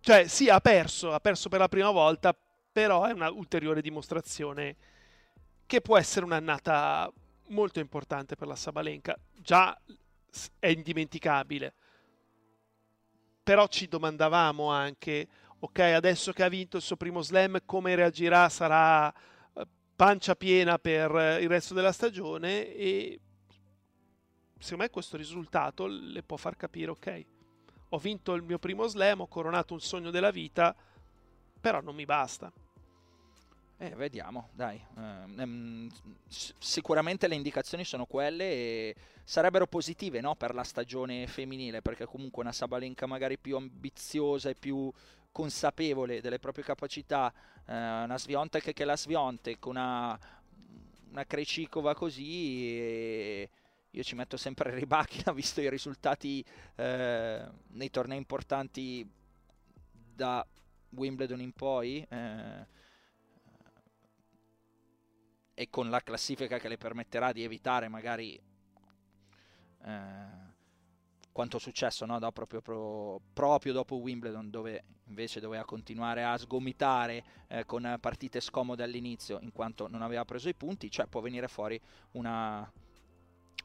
[0.00, 2.36] Cioè, sì, ha perso, ha perso per la prima volta,
[2.72, 4.76] però è una ulteriore dimostrazione
[5.66, 7.12] che può essere un'annata
[7.52, 9.16] molto importante per la Sabalenka.
[9.32, 9.78] Già
[10.58, 11.74] è indimenticabile.
[13.42, 15.28] Però ci domandavamo anche
[15.58, 18.48] ok, adesso che ha vinto il suo primo slam, come reagirà?
[18.48, 23.20] Sarà eh, pancia piena per eh, il resto della stagione e
[24.58, 27.26] secondo me questo risultato le può far capire, ok,
[27.90, 30.74] ho vinto il mio primo slam, ho coronato un sogno della vita,
[31.60, 32.52] però non mi basta.
[33.82, 34.80] Eh, vediamo, dai.
[34.96, 35.88] Eh,
[36.28, 40.36] sicuramente le indicazioni sono quelle e sarebbero positive no?
[40.36, 44.88] per la stagione femminile, perché comunque una Sabalenka magari più ambiziosa e più
[45.32, 47.34] consapevole delle proprie capacità,
[47.66, 50.16] eh, una Sviontek che la Sviontek, una,
[51.10, 53.50] una Krejcikova così, e
[53.90, 56.44] io ci metto sempre in ribacchina visto i risultati
[56.76, 59.04] eh, nei tornei importanti
[59.90, 60.46] da
[60.90, 62.06] Wimbledon in poi.
[62.08, 62.80] Eh,
[65.54, 68.40] e con la classifica che le permetterà di evitare magari
[69.84, 70.50] eh,
[71.32, 72.18] quanto successo no?
[72.18, 78.82] dopo, proprio, proprio, dopo Wimbledon dove invece doveva continuare a sgomitare eh, con partite scomode
[78.82, 81.80] all'inizio in quanto non aveva preso i punti, cioè può venire fuori
[82.12, 82.70] una,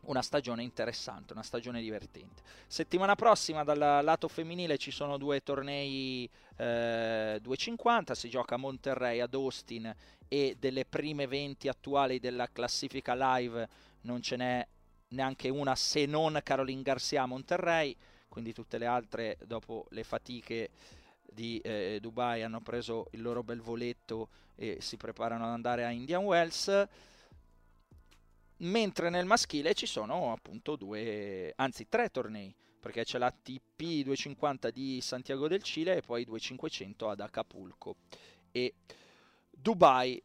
[0.02, 2.42] una stagione interessante, una stagione divertente.
[2.68, 9.20] Settimana prossima dal lato femminile ci sono due tornei eh, 250, si gioca a Monterrey
[9.20, 9.94] ad Austin
[10.28, 13.68] e delle prime 20 attuali della classifica live
[14.02, 14.68] non ce n'è
[15.10, 17.96] neanche una se non Caroline Garcia a Monterrey,
[18.28, 20.70] quindi tutte le altre dopo le fatiche
[21.24, 25.92] di eh, Dubai hanno preso il loro bel voletto e si preparano ad andare a
[25.92, 26.88] Indian Wells.
[28.60, 34.72] Mentre nel maschile ci sono appunto due, anzi tre tornei, perché c'è la TP 250
[34.72, 37.98] di Santiago del Cile e poi 2500 ad Acapulco.
[38.52, 38.74] E
[39.52, 40.22] Dubai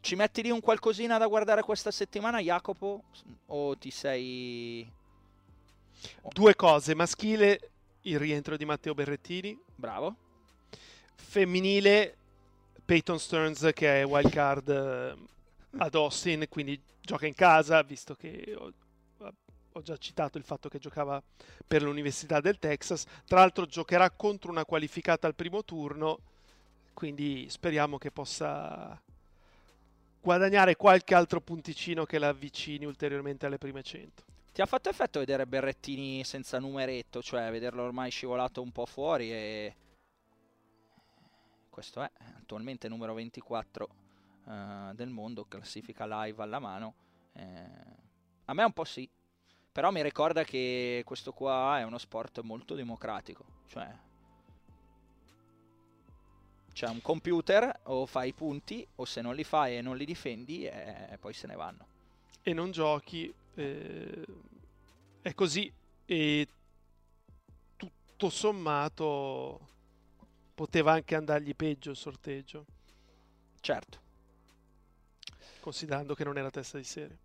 [0.00, 3.04] ci metti lì un qualcosina da guardare questa settimana, Jacopo?
[3.46, 4.88] O ti sei...
[6.32, 6.94] Due cose.
[6.94, 7.70] Maschile,
[8.02, 9.58] il rientro di Matteo Berrettini.
[9.74, 10.14] Bravo.
[11.16, 12.16] Femminile,
[12.84, 15.32] Peyton Stearns che è wild card
[15.78, 18.72] ad Austin, quindi gioca in casa, visto che ho,
[19.72, 21.22] ho già citato il fatto che giocava
[21.66, 23.04] per l'Università del Texas.
[23.24, 26.20] Tra l'altro giocherà contro una qualificata al primo turno,
[26.92, 29.00] quindi speriamo che possa
[30.20, 34.22] guadagnare qualche altro punticino che la avvicini ulteriormente alle prime 100.
[34.52, 39.32] Ti ha fatto effetto vedere Berrettini senza numeretto, cioè vederlo ormai scivolato un po' fuori
[39.32, 39.74] e
[41.68, 44.03] questo è attualmente numero 24 uh,
[44.48, 46.94] eh, del mondo, classifica live alla mano.
[47.32, 48.02] Eh,
[48.46, 49.08] a me un po' sì,
[49.72, 53.92] però mi ricorda che questo qua è uno sport molto democratico, cioè
[56.74, 60.04] c'è un computer, o fai i punti, o se non li fai e non li
[60.04, 61.86] difendi, eh, poi se ne vanno.
[62.42, 64.24] E non giochi, eh,
[65.22, 65.72] è così.
[66.04, 66.48] E
[67.76, 69.68] tutto sommato
[70.52, 72.66] poteva anche andargli peggio il sorteggio.
[73.60, 74.03] Certo.
[75.64, 77.18] Considerando che non era testa di serie.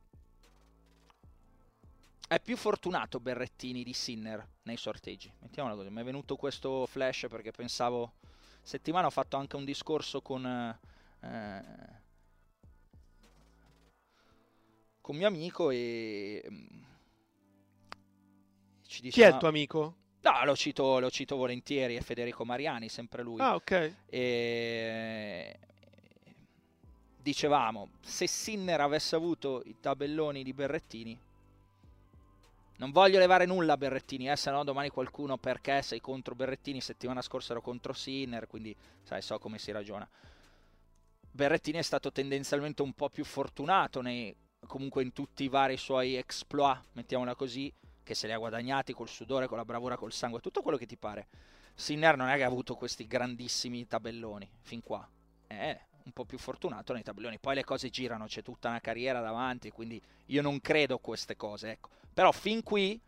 [2.26, 5.30] È più fortunato Berrettini di Sinner nei sorteggi.
[5.40, 5.90] Mettiamola così.
[5.90, 8.14] Mi è venuto questo flash perché pensavo
[8.62, 11.64] settimana ho fatto anche un discorso con, eh,
[15.02, 16.84] con mio amico e mm,
[18.88, 19.96] ci diceva, Chi è il tuo amico?
[20.22, 23.42] No, lo cito, lo cito volentieri, è Federico Mariani, sempre lui.
[23.42, 23.96] Ah, ok.
[24.06, 25.60] E
[27.30, 31.20] dicevamo, se Sinner avesse avuto i tabelloni di Berrettini,
[32.78, 36.82] non voglio levare nulla a Berrettini, eh, se no domani qualcuno perché sei contro Berrettini,
[36.82, 40.10] settimana scorsa ero contro Sinner, quindi sai, so come si ragiona.
[41.32, 46.16] Berrettini è stato tendenzialmente un po' più fortunato nei, comunque in tutti i vari suoi
[46.16, 47.72] exploit, mettiamola così,
[48.02, 50.88] che se li ha guadagnati col sudore, con la bravura, col sangue, tutto quello che
[50.88, 51.28] ti pare.
[51.76, 55.08] Sinner non è che ha avuto questi grandissimi tabelloni fin qua.
[55.46, 57.40] È un po' più fortunato nei tabelloni.
[57.40, 61.36] Poi le cose girano, c'è tutta una carriera davanti, quindi io non credo a queste
[61.36, 61.72] cose.
[61.72, 61.90] Ecco.
[62.14, 63.00] Però fin qui,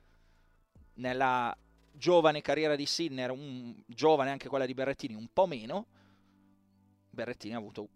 [0.96, 1.56] nella
[1.92, 5.88] giovane carriera di Sinner, un, giovane anche quella di Berrettini, un po' meno,
[7.10, 7.90] Berrettini ha avuto,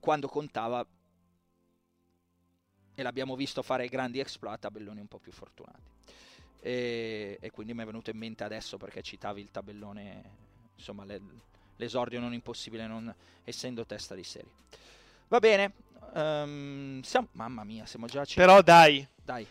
[0.00, 0.84] quando contava,
[2.96, 5.92] e l'abbiamo visto fare grandi exploit, tabelloni un po' più fortunati.
[6.60, 10.22] E, e, quindi mi è venuto in mente adesso perché citavi il tabellone,
[10.74, 11.20] insomma, le,
[11.76, 13.12] l'esordio non impossibile non
[13.44, 14.50] essendo testa di serie.
[15.28, 15.72] Va bene,
[16.14, 19.46] um, siamo, mamma mia, siamo già a Però dai, dai.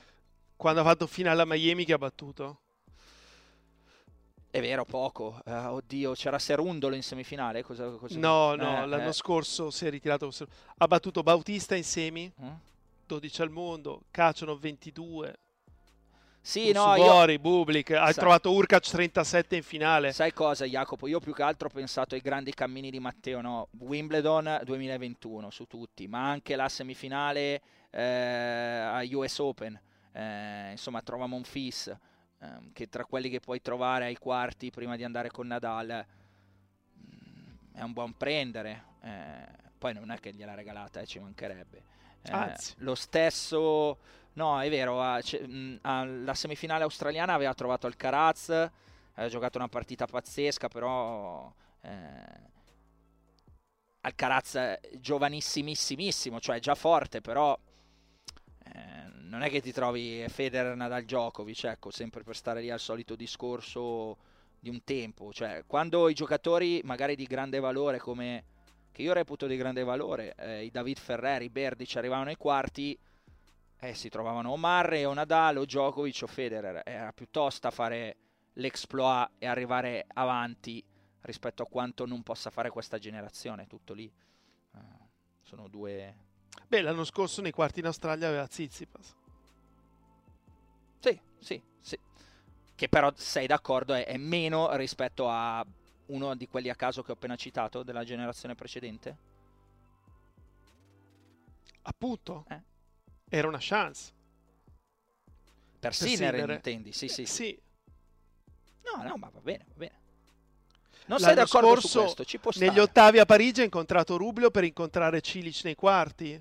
[0.56, 2.60] Quando ha fatto finale a Miami che ha battuto?
[4.50, 5.42] È vero, poco.
[5.46, 7.64] Uh, oddio, c'era Serundolo in semifinale?
[7.64, 8.20] Cosa, cosa...
[8.20, 9.14] No, no, eh, l'anno eh.
[9.14, 10.32] scorso si è ritirato.
[10.78, 12.52] Ha battuto Bautista in semi, mm?
[13.08, 15.38] 12 al mondo, Caciono 22.
[16.46, 17.40] Sì, no, Subori, io...
[17.40, 20.12] Bublik, hai trovato Urkac 37 in finale.
[20.12, 21.08] Sai cosa, Jacopo?
[21.08, 23.70] Io più che altro ho pensato ai grandi cammini di Matteo, no?
[23.80, 29.80] Wimbledon 2021 su tutti, ma anche la semifinale eh, a US Open.
[30.12, 31.96] Eh, insomma, trova Monfis
[32.42, 36.06] ehm, che tra quelli che puoi trovare ai quarti prima di andare con Nadal
[37.00, 38.84] mm, è un buon prendere.
[39.02, 41.84] Eh, poi non è che gliel'ha regalata, eh, ci mancherebbe.
[42.24, 43.98] Eh, lo stesso,
[44.34, 51.52] no, è vero, alla semifinale australiana aveva trovato Alcaraz, aveva giocato una partita pazzesca, però
[51.82, 52.52] eh,
[54.02, 57.58] Alcaraz giovanissimissimo, cioè già forte, però
[58.66, 62.80] eh, non è che ti trovi Federer, Nadal, Djokovic, ecco, sempre per stare lì al
[62.80, 64.18] solito discorso
[64.60, 68.46] di un tempo, cioè quando i giocatori magari di grande valore come
[68.94, 72.98] che io reputo di grande valore, eh, i David Ferreri, i Berdic arrivavano ai quarti
[73.84, 78.18] eh, si trovavano o Marre o Nadal o Djokovic o Federer, era piuttosto fare
[78.54, 80.84] l'exploit e arrivare avanti
[81.22, 84.12] rispetto a quanto non possa fare questa generazione, tutto lì.
[84.72, 84.80] Uh,
[85.42, 86.16] sono due
[86.68, 89.16] Beh, l'anno scorso nei quarti in Australia aveva Zizipas.
[91.00, 92.00] Sì, sì, sì.
[92.76, 95.66] Che però, sei d'accordo, è, è, meno rispetto a
[96.08, 99.18] uno di quelli a caso che ho appena citato della generazione precedente?
[101.84, 102.46] Appunto.
[102.50, 102.62] Eh?
[103.36, 104.12] Era una chance.
[105.80, 106.92] Per, Sinner, intendi?
[106.94, 107.34] Sì, sì, sì.
[107.34, 107.62] sì.
[108.84, 110.02] No, no, ma va bene, va bene.
[111.08, 112.82] Non L'anno sei d'accordo scorso, su questo, ci può Negli stare.
[112.82, 116.40] ottavi a Parigi ha incontrato Rubio per incontrare Cilic nei quarti.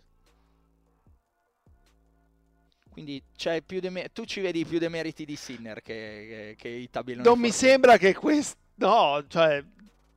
[2.90, 7.26] Quindi de- tu ci vedi più demeriti di Sinner che, che, che i tabelloni.
[7.26, 8.58] Non mi sembra che questo.
[8.74, 9.64] No, cioè.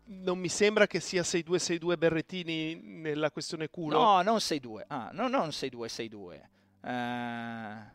[0.07, 3.97] Non mi sembra che sia 6-2-6-2 Berrettini nella questione culo.
[3.97, 4.83] No, non 6-2.
[4.87, 6.41] Ah, no, non 6-2-6-2.
[6.85, 7.93] Uh...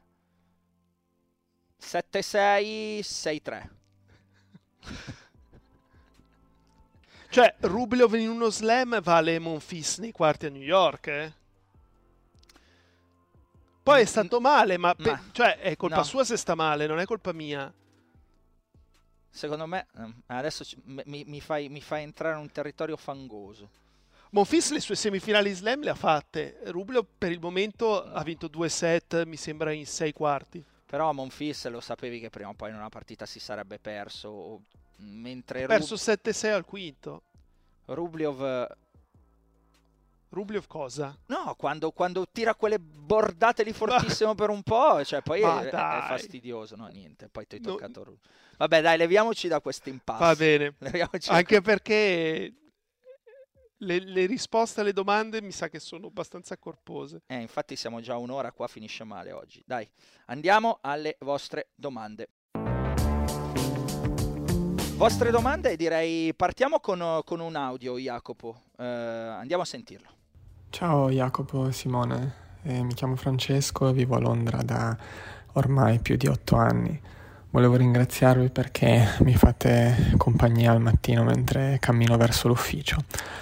[1.80, 3.68] 7-6-6-3.
[7.30, 11.38] cioè, Rublev in uno slam vale Monfils nei quarti a New York, eh?
[13.82, 16.04] Poi è stato male, ma, ma pe- cioè, è colpa no.
[16.04, 17.72] sua se sta male, non è colpa mia.
[19.28, 23.70] Secondo me, mm, adesso mi, mi, fai, mi fai entrare in un territorio fangoso.
[24.30, 26.60] Monfils le sue semifinali slam le ha fatte.
[26.66, 30.64] Rubio per il momento ha vinto due set, mi sembra in sei quarti.
[30.86, 34.62] Però Monfils lo sapevi che prima o poi in una partita si sarebbe perso.
[34.98, 36.18] Mentre ha perso Rub...
[36.22, 37.22] 7-6 al quinto.
[37.86, 38.68] Rubliov
[40.30, 41.16] Rubliov cosa?
[41.26, 45.70] No, quando, quando, tira quelle bordate lì fortissimo per un po', cioè poi è, è,
[45.70, 46.76] fastidioso.
[46.76, 48.16] No, niente, poi ti hai toccato no.
[48.56, 50.24] Vabbè, dai, leviamoci da questo impasse.
[50.24, 50.74] Va bene.
[51.28, 52.52] Anche perché
[53.80, 57.22] le, le, risposte alle domande mi sa che sono abbastanza corpose.
[57.26, 59.62] Eh, infatti siamo già un'ora qua, finisce male oggi.
[59.64, 59.88] Dai,
[60.26, 62.28] andiamo alle vostre domande.
[64.96, 68.62] Vostre domande direi partiamo con, con un audio, Jacopo.
[68.76, 70.08] Eh, andiamo a sentirlo.
[70.68, 74.96] Ciao Jacopo Simone, eh, mi chiamo Francesco e vivo a Londra da
[75.54, 77.00] ormai più di otto anni.
[77.52, 82.96] Volevo ringraziarvi perché mi fate compagnia al mattino mentre cammino verso l'ufficio.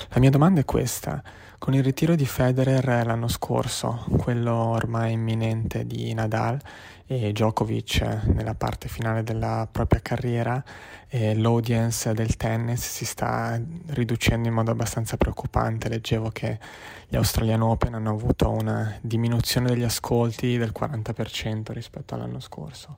[0.09, 1.23] La mia domanda è questa.
[1.59, 6.59] Con il ritiro di Federer l'anno scorso, quello ormai imminente di Nadal
[7.07, 8.01] e Djokovic
[8.33, 10.65] nella parte finale della propria carriera,
[11.11, 15.91] l'audience del tennis si sta riducendo in modo abbastanza preoccupante.
[15.91, 16.59] Leggevo che
[17.09, 22.95] gli Australian Open hanno avuto una diminuzione degli ascolti del 40% rispetto all'anno scorso.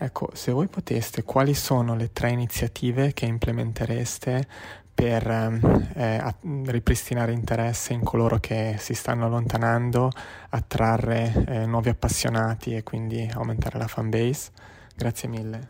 [0.00, 4.46] Ecco, se voi poteste, quali sono le tre iniziative che implementereste
[4.94, 6.34] per eh,
[6.66, 10.10] ripristinare interesse in coloro che si stanno allontanando,
[10.50, 14.50] attrarre eh, nuovi appassionati e quindi aumentare la fan base.
[14.94, 15.66] Grazie mille.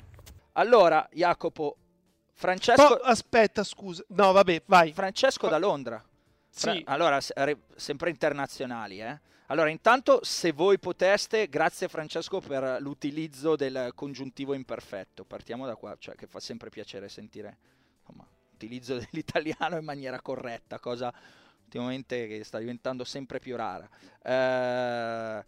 [0.53, 1.77] Allora, Jacopo,
[2.33, 2.83] Francesco...
[2.83, 4.05] Oh, aspetta, scusa.
[4.09, 4.93] No, vabbè, vai.
[4.93, 6.03] Francesco da Londra.
[6.51, 6.73] Fra...
[6.73, 6.83] Sì.
[6.87, 7.19] Allora,
[7.77, 9.21] sempre internazionali, eh?
[9.51, 15.25] Allora, intanto, se voi poteste, grazie Francesco per l'utilizzo del congiuntivo imperfetto.
[15.25, 17.57] Partiamo da qua, cioè che fa sempre piacere sentire
[18.51, 21.13] l'utilizzo dell'italiano in maniera corretta, cosa
[21.63, 23.89] ultimamente che sta diventando sempre più rara.
[24.23, 25.45] Eh,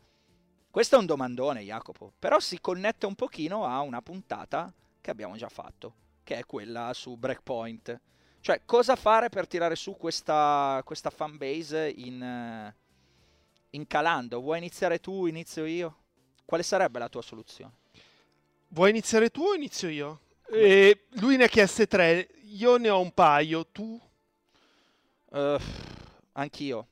[0.71, 4.73] questo è un domandone, Jacopo, però si connette un pochino a una puntata
[5.03, 8.01] che abbiamo già fatto, che è quella su Breakpoint.
[8.41, 12.73] Cioè, cosa fare per tirare su questa, questa fanbase in
[13.71, 14.41] incalando.
[14.41, 15.97] Vuoi iniziare tu, inizio io?
[16.45, 17.79] Quale sarebbe la tua soluzione?
[18.69, 20.21] Vuoi iniziare tu o inizio io?
[20.49, 24.01] Eh, lui ne ha chieste tre, io ne ho un paio, tu?
[25.27, 25.57] Uh,
[26.33, 26.89] anch'io,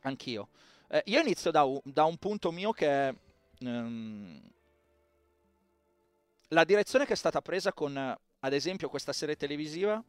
[0.00, 0.48] anch'io.
[0.88, 3.14] Eh, io inizio da un, da un, punto mio che è
[3.60, 4.40] um,
[6.48, 10.02] la direzione che è stata presa con, ad esempio, questa serie televisiva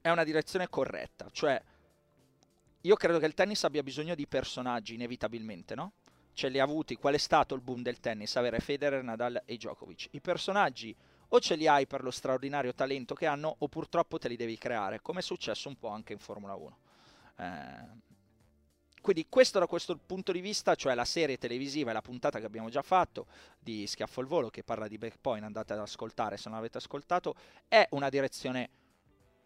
[0.00, 1.62] è una direzione corretta, cioè
[2.82, 5.92] io credo che il tennis abbia bisogno di personaggi inevitabilmente, no?
[6.34, 8.36] Ce li ha avuti, qual è stato il boom del tennis?
[8.36, 10.08] Avere Federer, Nadal e Djokovic.
[10.12, 10.94] I personaggi
[11.28, 14.58] o ce li hai per lo straordinario talento che hanno o purtroppo te li devi
[14.58, 16.78] creare, come è successo un po' anche in Formula 1.
[17.36, 18.10] Eh,
[19.00, 22.46] quindi questo da questo punto di vista, cioè la serie televisiva e la puntata che
[22.46, 23.26] abbiamo già fatto
[23.58, 27.34] di Schiaffo al Volo, che parla di Backpoint, andate ad ascoltare se non avete ascoltato,
[27.66, 28.70] è una direzione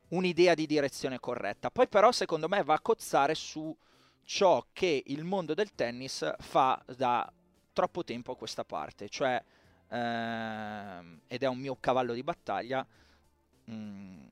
[0.08, 1.70] un'idea di direzione corretta.
[1.70, 3.76] Poi però secondo me va a cozzare su
[4.24, 7.32] ciò che il mondo del tennis fa da
[7.72, 9.42] troppo tempo a questa parte, cioè,
[9.88, 12.86] ehm, ed è un mio cavallo di battaglia,
[13.70, 14.24] mm,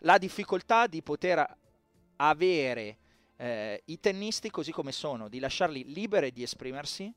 [0.00, 1.56] la difficoltà di poter
[2.16, 2.98] avere
[3.36, 7.12] eh, i tennisti così come sono, di lasciarli liberi di esprimersi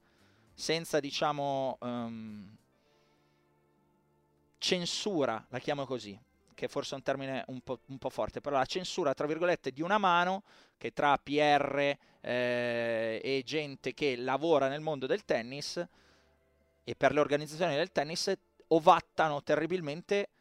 [0.54, 2.58] senza, diciamo, um,
[4.58, 6.20] censura, la chiamo così,
[6.60, 9.72] che forse è un termine un po', un po', forte, però la censura, tra virgolette,
[9.72, 10.44] di una mano
[10.78, 15.88] che tra PR eh, e gente che lavora nel mondo del tennis
[16.84, 18.34] e per le organizzazioni del tennis
[18.68, 20.32] ovattano terribilmente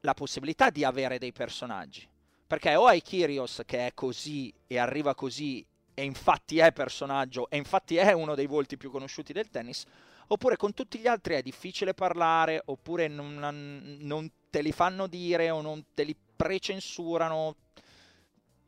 [0.00, 2.08] la possibilità di avere dei personaggi.
[2.48, 7.58] Perché o hai Kyrios che è così e arriva così e infatti è personaggio e
[7.58, 9.84] infatti è uno dei volti più conosciuti del tennis,
[10.32, 15.50] oppure con tutti gli altri è difficile parlare, oppure non, non te li fanno dire
[15.50, 17.56] o non te li precensurano.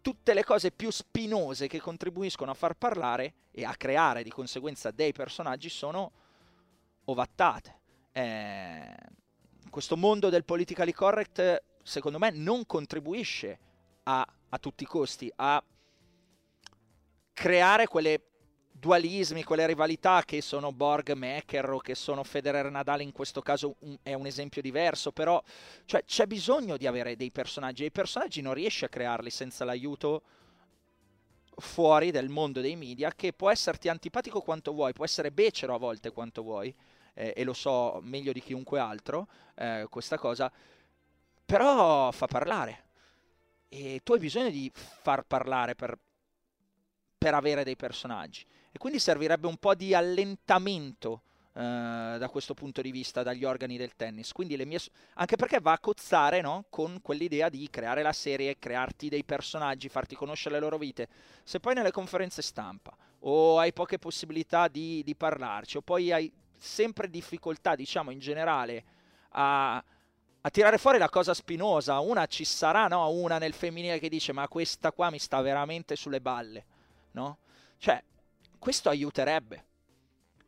[0.00, 4.90] Tutte le cose più spinose che contribuiscono a far parlare e a creare di conseguenza
[4.90, 6.10] dei personaggi sono
[7.04, 7.80] ovattate.
[8.10, 8.94] Eh,
[9.70, 13.58] questo mondo del politically correct, secondo me, non contribuisce
[14.02, 15.62] a, a tutti i costi a
[17.32, 18.20] creare quelle
[18.82, 23.96] dualismi, quelle rivalità che sono Borg, McEnroe, che sono Federer Nadal, in questo caso un,
[24.02, 25.40] è un esempio diverso, però
[25.84, 29.64] cioè, c'è bisogno di avere dei personaggi e i personaggi non riesci a crearli senza
[29.64, 30.22] l'aiuto
[31.58, 35.78] fuori del mondo dei media che può esserti antipatico quanto vuoi, può essere becero a
[35.78, 36.74] volte quanto vuoi,
[37.14, 40.50] eh, e lo so meglio di chiunque altro eh, questa cosa,
[41.44, 42.86] però fa parlare.
[43.68, 45.96] E tu hai bisogno di far parlare per,
[47.16, 51.22] per avere dei personaggi e quindi servirebbe un po' di allentamento
[51.54, 54.32] eh, da questo punto di vista dagli organi del tennis.
[54.34, 54.78] Mie,
[55.14, 56.64] anche perché va a cozzare no?
[56.70, 61.08] con quell'idea di creare la serie, crearti dei personaggi, farti conoscere le loro vite.
[61.44, 66.32] Se poi nelle conferenze stampa o hai poche possibilità di, di parlarci o poi hai
[66.56, 68.84] sempre difficoltà, diciamo in generale,
[69.32, 72.00] a, a tirare fuori la cosa spinosa.
[72.00, 73.10] Una ci sarà, no?
[73.10, 76.64] Una nel femminile che dice: Ma questa qua mi sta veramente sulle balle,
[77.12, 77.38] no?
[77.78, 78.02] Cioè,
[78.62, 79.64] questo aiuterebbe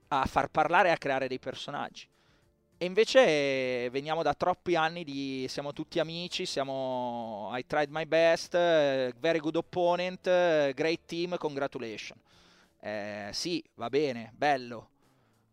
[0.06, 2.06] a far parlare e a creare dei personaggi.
[2.78, 8.52] E invece veniamo da troppi anni di siamo tutti amici, siamo I tried my best,
[8.52, 10.22] very good opponent,
[10.74, 12.20] great team, congratulations.
[12.78, 14.90] Eh, sì, va bene, bello,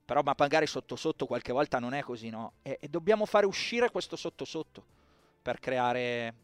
[0.05, 2.53] però ma magari sotto sotto qualche volta non è così, no?
[2.61, 4.85] E, e dobbiamo fare uscire questo sotto sotto
[5.41, 6.35] per creare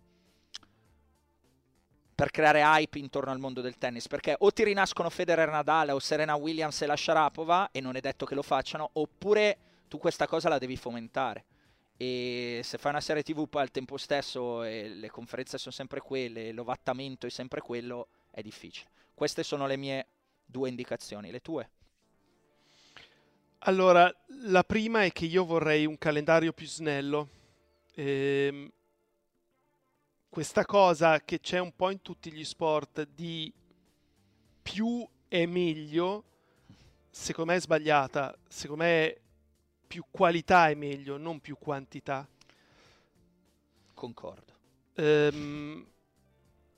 [2.18, 6.00] per creare hype intorno al mondo del tennis, perché o ti rinascono Federer Nadal o
[6.00, 9.58] Serena Williams e la Sharapova, e non è detto che lo facciano, oppure
[9.88, 11.46] tu questa cosa la devi fomentare.
[11.96, 16.00] E se fai una serie TV poi al tempo stesso e le conferenze sono sempre
[16.02, 18.90] quelle, l'ovattamento è sempre quello, è difficile.
[19.14, 20.08] Queste sono le mie
[20.44, 21.70] due indicazioni, le tue?
[23.60, 24.12] Allora,
[24.42, 27.30] la prima è che io vorrei un calendario più snello
[27.94, 28.72] ehm,
[30.30, 33.52] questa cosa che c'è un po' in tutti gli sport di
[34.62, 36.24] più è meglio,
[37.10, 38.38] secondo me è sbagliata.
[38.48, 39.18] Secondo me
[39.88, 42.28] più qualità è meglio, non più quantità.
[43.94, 44.54] Concordo.
[44.96, 45.86] Ehm,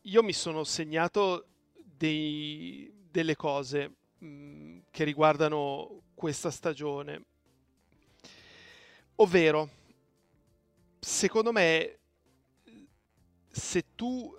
[0.01, 1.45] io mi sono segnato
[1.75, 7.23] dei, delle cose mh, mm, che riguardano questa stagione.
[9.15, 9.69] Ovvero,
[10.99, 11.98] secondo me,
[13.49, 14.37] se tu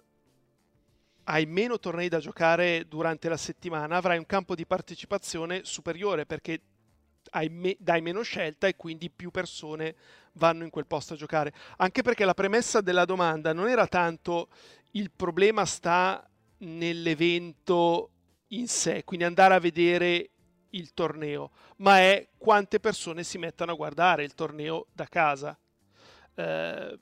[1.25, 6.61] hai meno tornei da giocare durante la settimana, avrai un campo di partecipazione superiore perché
[7.49, 9.95] me- dai meno scelta e quindi più persone
[10.33, 11.53] vanno in quel posto a giocare.
[11.77, 14.49] Anche perché la premessa della domanda non era tanto
[14.93, 18.11] il problema sta nell'evento
[18.49, 20.31] in sé, quindi andare a vedere
[20.71, 25.57] il torneo, ma è quante persone si mettono a guardare il torneo da casa.
[26.35, 26.99] Eh,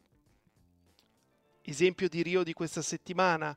[1.70, 3.56] esempio di Rio di questa settimana.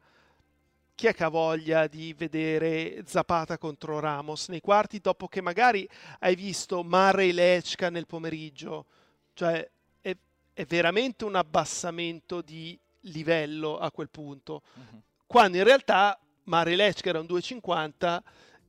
[0.93, 5.88] Chi è che ha voglia di vedere Zapata contro Ramos nei quarti dopo che magari
[6.20, 8.86] hai visto Mare Lechka nel pomeriggio?
[9.34, 9.68] Cioè
[10.01, 10.16] è,
[10.53, 14.62] è, veramente un abbassamento di livello a quel punto.
[14.76, 15.01] Uh-huh.
[15.26, 18.20] Quando in realtà Mare Lechka era un 2,50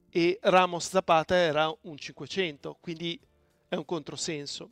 [0.08, 3.20] e Ramos Zapata era un 500, quindi
[3.68, 4.70] è un controsenso.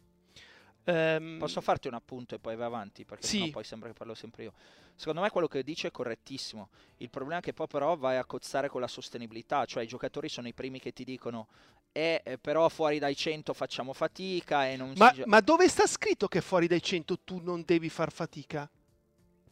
[0.85, 3.05] Um, Posso farti un appunto e poi vai avanti?
[3.05, 3.51] Perché sì.
[3.51, 4.53] poi sembra che parlo sempre io.
[4.95, 6.69] Secondo me quello che dice è correttissimo.
[6.99, 10.29] Il problema è che poi però vai a cozzare con la sostenibilità, cioè i giocatori
[10.29, 11.49] sono i primi che ti dicono
[11.93, 15.23] eh, eh però fuori dai 100 facciamo fatica e non ma, si...
[15.27, 18.69] ma dove sta scritto che fuori dai 100 tu non devi far fatica?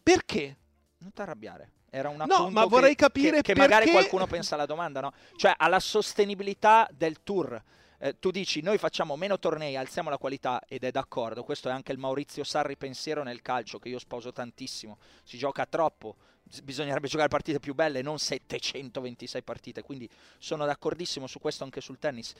[0.03, 0.57] Perché?
[0.99, 1.73] Non ti arrabbiare.
[1.91, 3.69] Era un appunto no, ma vorrei che, capire che, che perché...
[3.69, 5.13] magari qualcuno pensa alla domanda, no?
[5.37, 7.63] Cioè alla sostenibilità del tour.
[8.01, 11.73] Eh, tu dici noi facciamo meno tornei, alziamo la qualità ed è d'accordo, questo è
[11.73, 16.15] anche il Maurizio Sarri pensiero nel calcio che io sposo tantissimo, si gioca troppo,
[16.63, 21.99] bisognerebbe giocare partite più belle, non 726 partite, quindi sono d'accordissimo su questo anche sul
[21.99, 22.35] tennis.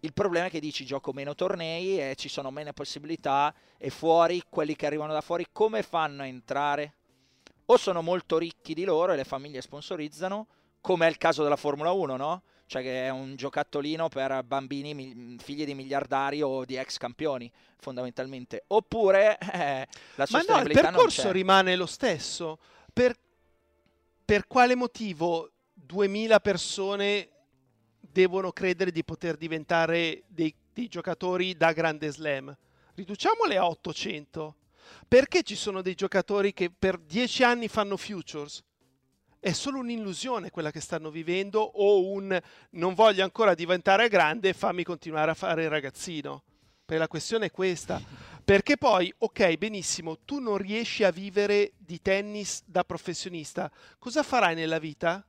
[0.00, 4.42] Il problema è che dici gioco meno tornei e ci sono meno possibilità e fuori,
[4.48, 6.94] quelli che arrivano da fuori, come fanno a entrare?
[7.66, 10.46] O sono molto ricchi di loro e le famiglie sponsorizzano,
[10.80, 12.42] come è il caso della Formula 1, no?
[12.66, 18.64] Cioè che è un giocattolino per bambini figli di miliardari o di ex campioni fondamentalmente.
[18.68, 22.58] Oppure eh, la sostenibilità ma no il percorso rimane lo stesso.
[22.92, 23.14] Per,
[24.24, 27.28] per quale motivo 2000 persone
[28.00, 32.56] devono credere di poter diventare dei, dei giocatori da grande slam?
[32.94, 34.56] Riduciamole a 800
[35.06, 38.62] perché ci sono dei giocatori che per 10 anni fanno futures
[39.42, 42.40] è solo un'illusione quella che stanno vivendo o un
[42.70, 46.44] non voglio ancora diventare grande, fammi continuare a fare il ragazzino.
[46.84, 48.00] Perché la questione è questa.
[48.44, 53.68] Perché poi, ok, benissimo, tu non riesci a vivere di tennis da professionista.
[53.98, 55.26] Cosa farai nella vita?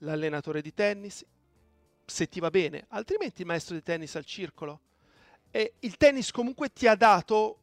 [0.00, 1.24] L'allenatore di tennis,
[2.04, 4.80] se ti va bene, altrimenti il maestro di tennis al circolo.
[5.50, 7.60] E il tennis comunque ti ha dato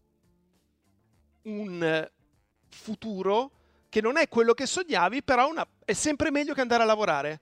[1.44, 2.10] un
[2.70, 3.52] futuro
[3.94, 5.68] che non è quello che sognavi, però una...
[5.86, 7.42] è sempre meglio che andare a lavorare.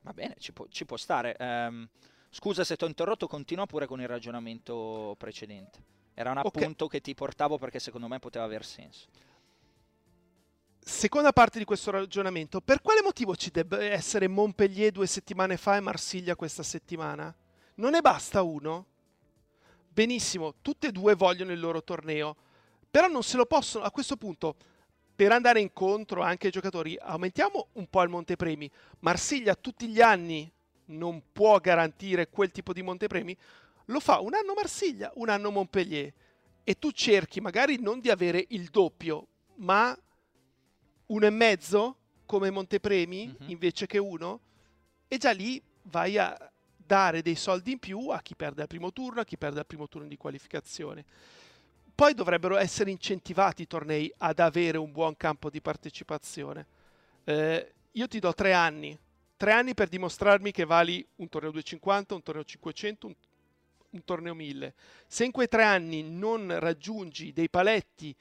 [0.00, 1.36] Va bene, ci può, ci può stare.
[1.38, 1.86] Um,
[2.30, 5.78] scusa se ti ho interrotto, continua pure con il ragionamento precedente.
[6.14, 7.00] Era un appunto okay.
[7.00, 9.08] che ti portavo perché secondo me poteva aver senso.
[10.78, 15.76] Seconda parte di questo ragionamento, per quale motivo ci debba essere Montpellier due settimane fa
[15.76, 17.34] e Marsiglia questa settimana?
[17.74, 18.86] Non ne basta uno?
[19.86, 22.36] Benissimo, tutte e due vogliono il loro torneo
[22.96, 24.56] però non se lo possono, a questo punto,
[25.14, 28.70] per andare incontro anche ai giocatori, aumentiamo un po' il montepremi.
[29.00, 30.50] Marsiglia tutti gli anni
[30.86, 33.36] non può garantire quel tipo di montepremi,
[33.84, 36.10] lo fa un anno Marsiglia, un anno Montpellier
[36.64, 39.94] e tu cerchi magari non di avere il doppio, ma
[41.08, 43.50] uno e mezzo come montepremi uh-huh.
[43.50, 44.40] invece che uno
[45.06, 46.34] e già lì vai a
[46.74, 49.66] dare dei soldi in più a chi perde al primo turno, a chi perde al
[49.66, 51.04] primo turno di qualificazione.
[51.96, 56.66] Poi dovrebbero essere incentivati i tornei ad avere un buon campo di partecipazione.
[57.24, 58.96] Eh, io ti do tre anni,
[59.34, 63.14] tre anni per dimostrarmi che vali un torneo 250, un torneo 500, un,
[63.88, 64.74] un torneo 1000.
[65.06, 68.14] Se in quei tre anni non raggiungi dei paletti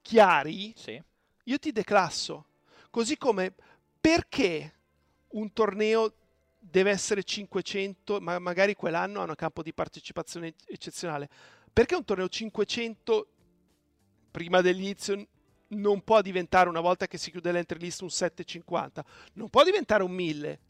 [0.00, 0.98] chiari, sì.
[1.44, 2.46] io ti declasso.
[2.88, 3.52] Così come
[4.00, 4.72] perché
[5.32, 6.14] un torneo
[6.58, 11.28] deve essere 500, ma magari quell'anno ha un campo di partecipazione eccezionale
[11.78, 13.28] perché un torneo 500
[14.32, 15.24] prima dell'inizio
[15.68, 19.04] non può diventare, una volta che si chiude l'entry list, un 750?
[19.34, 20.60] Non può diventare un 1000.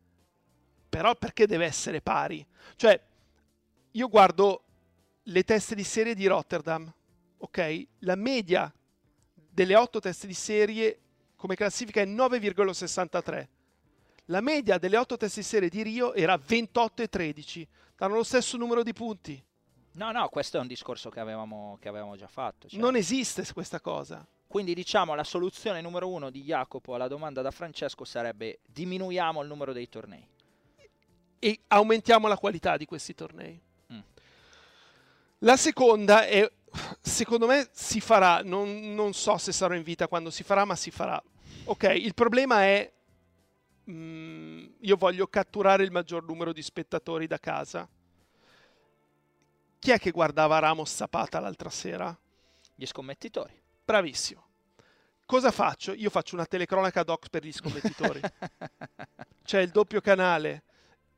[0.87, 2.47] Però perché deve essere pari?
[2.77, 3.03] Cioè,
[3.93, 4.65] io guardo
[5.23, 6.93] le teste di serie di Rotterdam,
[7.39, 7.87] ok?
[8.01, 8.71] La media
[9.33, 11.01] delle 8 teste di serie
[11.37, 13.49] come classifica è 9,63.
[14.27, 17.69] La media delle 8 teste di serie di Rio era 28 e 13.
[17.97, 19.43] Danno lo stesso numero di punti.
[19.99, 22.69] No, no, questo è un discorso che avevamo, che avevamo già fatto.
[22.69, 22.79] Cioè.
[22.79, 24.25] Non esiste questa cosa.
[24.47, 29.49] Quindi diciamo la soluzione numero uno di Jacopo alla domanda da Francesco sarebbe diminuiamo il
[29.49, 30.25] numero dei tornei.
[31.41, 33.61] E aumentiamo la qualità di questi tornei.
[33.93, 33.99] Mm.
[35.39, 36.49] La seconda è
[37.01, 40.77] secondo me si farà, non, non, so se sarò in vita quando si farà, ma
[40.77, 41.21] si farà.
[41.65, 42.89] Ok, il problema è,
[43.83, 47.89] mh, mm, io voglio catturare il maggior numero di spettatori da casa.
[49.79, 52.17] Chi è che guardava Ramos Zapata l'altra sera?
[52.75, 53.61] Gli scommettitori.
[53.85, 54.47] Bravissimo.
[55.25, 55.93] Cosa faccio?
[55.93, 58.21] Io faccio una telecronaca doc per gli scommettitori.
[59.45, 60.65] C'è il doppio canale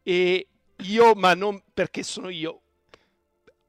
[0.03, 2.61] e io, ma non perché sono io,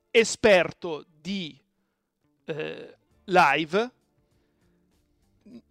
[0.09, 1.59] esperto di
[2.45, 3.91] eh, live,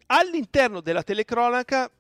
[0.06, 1.90] all'interno della telecronaca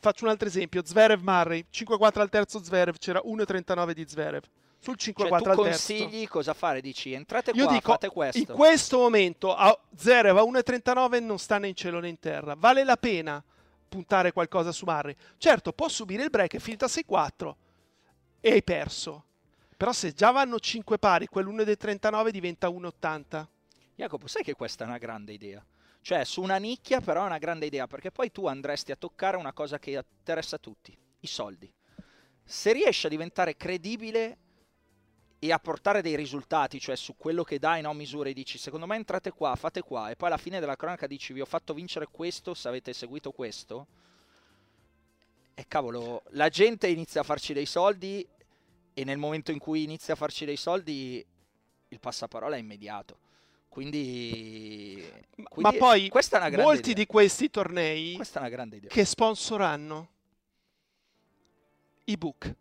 [0.00, 4.42] faccio un altro esempio, Zverev Murray, 5-4 al terzo Zverev, c'era 1-39 di Zverev.
[4.80, 5.62] Sul 5-4 cioè, al terzo.
[5.62, 6.80] consigli cosa fare?
[6.80, 8.38] Dici entrate Io qua, dico, fate questo.
[8.38, 12.54] In questo momento a Zverev a 1-39 non sta né in cielo né in terra.
[12.56, 13.42] Vale la pena
[13.88, 15.16] puntare qualcosa su Murray.
[15.36, 17.54] Certo, può subire il break, è finito a 6-4
[18.40, 19.24] e hai perso.
[19.76, 23.46] Però se già vanno 5 pari, quell'1 dei 39 diventa 1,80.
[23.94, 25.64] Jacopo, sai che questa è una grande idea?
[26.00, 29.36] Cioè, su una nicchia però è una grande idea, perché poi tu andresti a toccare
[29.36, 31.72] una cosa che interessa a tutti, i soldi.
[32.44, 34.38] Se riesci a diventare credibile
[35.38, 38.96] e a portare dei risultati, cioè su quello che dai, no, misure, dici, secondo me
[38.96, 42.08] entrate qua, fate qua, e poi alla fine della cronaca dici, vi ho fatto vincere
[42.10, 43.86] questo se avete seguito questo,
[45.54, 48.26] e cavolo, la gente inizia a farci dei soldi
[48.94, 51.24] e nel momento in cui inizia a farci dei soldi
[51.88, 53.18] il passaparola è immediato.
[53.68, 55.04] Quindi,
[55.34, 56.10] quindi ma poi
[56.56, 56.94] molti idea.
[56.94, 58.18] di questi tornei
[58.88, 60.08] che sponsoranno
[62.04, 62.54] ebook.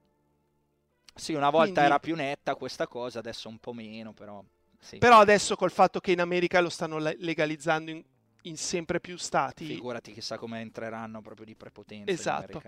[1.17, 4.43] Sì, una volta quindi, era più netta questa cosa, adesso un po' meno, però.
[4.79, 4.97] Sì.
[4.97, 8.03] Però adesso col fatto che in America lo stanno legalizzando in,
[8.43, 9.65] in sempre più stati.
[9.65, 12.11] Figurati chissà come entreranno proprio di prepotenza.
[12.11, 12.61] Esatto.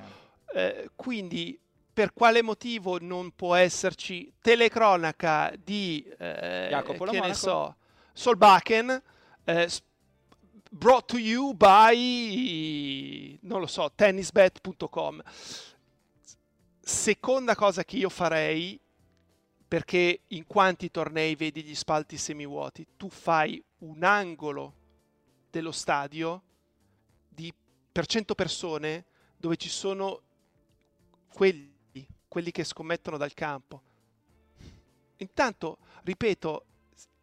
[0.54, 1.60] Eh, quindi
[2.00, 7.76] per quale motivo non può esserci telecronaca di eh, Jacopo che ne so,
[8.14, 9.02] Solbakken,
[9.44, 9.70] eh,
[10.72, 15.22] brought to you by, non lo so, tennisbet.com.
[16.90, 18.78] Seconda cosa che io farei,
[19.68, 24.74] perché in quanti tornei vedi gli spalti semivuoti, tu fai un angolo
[25.52, 26.42] dello stadio
[27.30, 27.54] di,
[27.92, 29.06] per 100 persone
[29.38, 30.20] dove ci sono
[31.32, 33.84] quelli, quelli che scommettono dal campo.
[35.18, 36.66] Intanto, ripeto,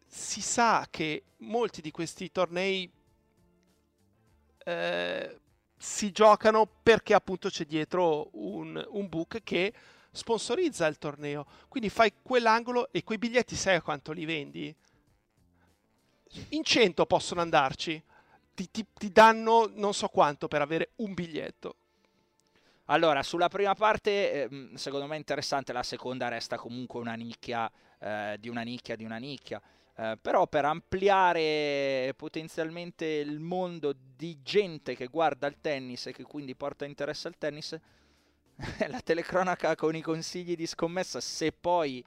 [0.05, 2.89] si sa che molti di questi tornei
[4.59, 5.39] eh,
[5.77, 9.73] si giocano perché appunto c'è dietro un, un, book che
[10.11, 11.45] sponsorizza il torneo.
[11.67, 14.75] Quindi fai quell'angolo e quei biglietti sai a quanto li vendi?
[16.49, 18.03] In 100 possono andarci.
[18.53, 21.75] Ti, ti, ti danno non so quanto per avere un biglietto.
[22.85, 28.37] Allora, sulla prima parte, eh, secondo me interessante, la seconda resta comunque una nicchia eh,
[28.39, 29.61] di una nicchia di una nicchia.
[29.99, 36.23] Eh, però per ampliare potenzialmente il mondo di gente che guarda il tennis e che
[36.23, 37.75] quindi porta interesse al tennis,
[38.87, 42.03] la telecronaca con i consigli di scommessa, se poi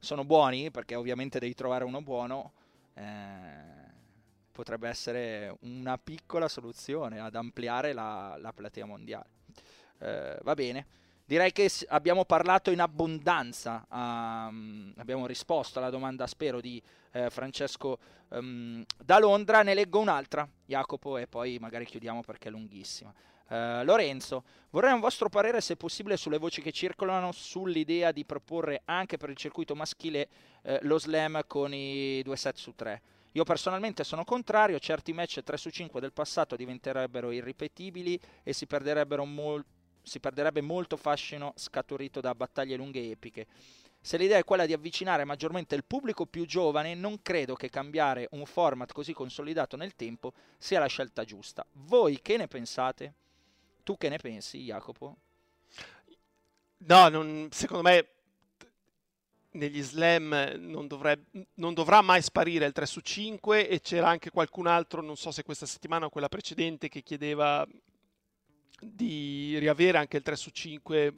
[0.00, 2.52] sono buoni, perché ovviamente devi trovare uno buono,
[2.94, 3.84] eh,
[4.50, 9.28] potrebbe essere una piccola soluzione ad ampliare la, la platea mondiale.
[9.98, 10.86] Eh, va bene.
[11.28, 16.80] Direi che abbiamo parlato in abbondanza, um, abbiamo risposto alla domanda, spero, di
[17.10, 17.98] eh, Francesco
[18.28, 19.64] um, da Londra.
[19.64, 23.12] Ne leggo un'altra, Jacopo, e poi magari chiudiamo perché è lunghissima.
[23.48, 28.82] Uh, Lorenzo, vorrei un vostro parere, se possibile, sulle voci che circolano sull'idea di proporre
[28.84, 30.28] anche per il circuito maschile
[30.62, 33.02] uh, lo slam con i due set su tre.
[33.32, 38.66] Io personalmente sono contrario, certi match 3 su 5 del passato diventerebbero irripetibili e si
[38.66, 39.75] perderebbero molto
[40.06, 43.46] si perderebbe molto fascino scaturito da battaglie lunghe e epiche.
[44.00, 48.28] Se l'idea è quella di avvicinare maggiormente il pubblico più giovane, non credo che cambiare
[48.30, 51.66] un format così consolidato nel tempo sia la scelta giusta.
[51.72, 53.14] Voi che ne pensate?
[53.82, 55.16] Tu che ne pensi, Jacopo?
[56.78, 58.08] No, non, secondo me
[59.56, 64.30] negli slam non, dovrebbe, non, dovrà mai sparire il 3 su 5 e c'era anche
[64.30, 67.66] qualcun altro, non so se questa settimana o quella precedente, che chiedeva
[68.80, 71.14] di riavere anche il 3 su 5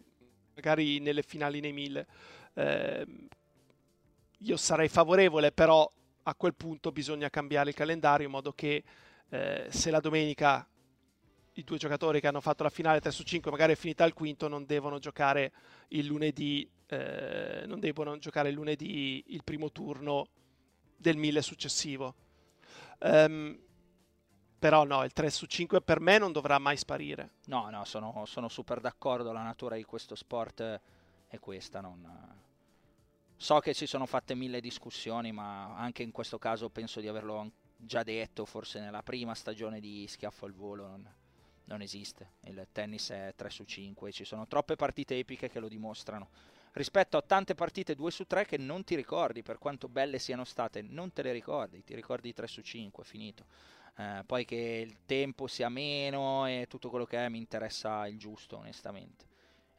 [0.54, 2.06] magari nelle finali nei 1000
[2.54, 3.06] eh,
[4.38, 5.90] io sarei favorevole però
[6.22, 8.82] a quel punto bisogna cambiare il calendario in modo che
[9.28, 10.66] eh, se la domenica
[11.54, 14.14] i due giocatori che hanno fatto la finale 3 su 5 magari è finita al
[14.14, 15.52] quinto non devono giocare
[15.88, 20.28] il lunedì eh, non devono giocare il lunedì il primo turno
[20.98, 22.14] del 1000 successivo.
[23.00, 23.56] Um,
[24.58, 27.30] però no, il 3 su 5 per me non dovrà mai sparire.
[27.46, 30.80] No, no, sono, sono super d'accordo, la natura di questo sport
[31.28, 31.80] è questa.
[31.80, 32.06] Non...
[33.36, 37.52] So che si sono fatte mille discussioni, ma anche in questo caso penso di averlo
[37.76, 40.88] già detto, forse nella prima stagione di Schiaffo al Volo.
[40.88, 41.14] Non,
[41.66, 45.68] non esiste, il tennis è 3 su 5, ci sono troppe partite epiche che lo
[45.68, 46.30] dimostrano.
[46.72, 50.44] Rispetto a tante partite 2 su 3 che non ti ricordi, per quanto belle siano
[50.44, 53.44] state, non te le ricordi, ti ricordi 3 su 5, finito
[53.98, 58.16] eh, poi che il tempo sia meno e tutto quello che è mi interessa il
[58.16, 59.26] giusto onestamente.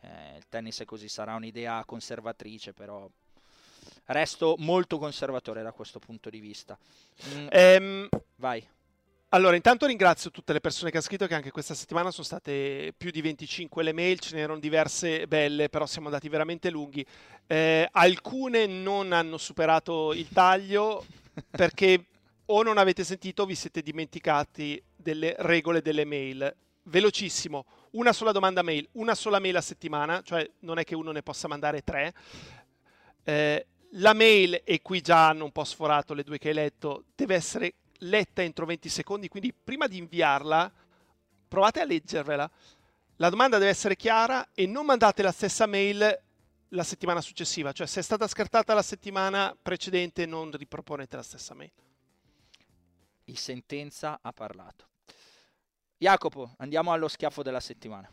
[0.01, 3.09] Eh, il tennis è così, sarà un'idea conservatrice però
[4.05, 6.77] resto molto conservatore da questo punto di vista.
[7.33, 8.65] Mm, ehm, vai.
[9.29, 12.93] Allora, intanto ringrazio tutte le persone che hanno scritto che anche questa settimana sono state
[12.97, 17.05] più di 25 le mail, ce n'erano diverse belle, però siamo andati veramente lunghi.
[17.45, 21.05] Eh, alcune non hanno superato il taglio
[21.51, 22.05] perché
[22.51, 26.55] o non avete sentito o vi siete dimenticati delle regole delle mail.
[26.83, 31.11] Velocissimo, una sola domanda mail, una sola mail a settimana, cioè non è che uno
[31.11, 32.13] ne possa mandare tre.
[33.23, 37.05] Eh, la mail, e qui già hanno un po' sforato le due che hai letto,
[37.15, 40.71] deve essere letta entro 20 secondi, quindi prima di inviarla
[41.47, 42.49] provate a leggervela.
[43.17, 46.21] La domanda deve essere chiara e non mandate la stessa mail
[46.69, 51.53] la settimana successiva, cioè se è stata scartata la settimana precedente non riproponete la stessa
[51.53, 51.71] mail
[53.29, 54.87] il sentenza ha parlato.
[55.97, 58.09] Jacopo, andiamo allo schiaffo della settimana.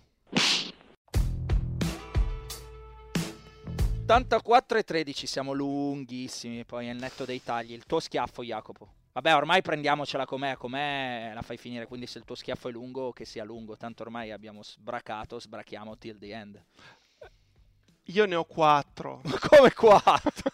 [4.08, 7.72] 84 e 13, siamo lunghissimi, poi nel netto dei tagli.
[7.72, 8.92] Il tuo schiaffo, Jacopo.
[9.12, 13.12] Vabbè, ormai prendiamocela com'è, com'è la fai finire, quindi se il tuo schiaffo è lungo,
[13.12, 16.64] che sia lungo, tanto ormai abbiamo sbracato, sbrachiamo till the end.
[18.04, 19.20] Io ne ho quattro.
[19.24, 20.50] Ma come quattro?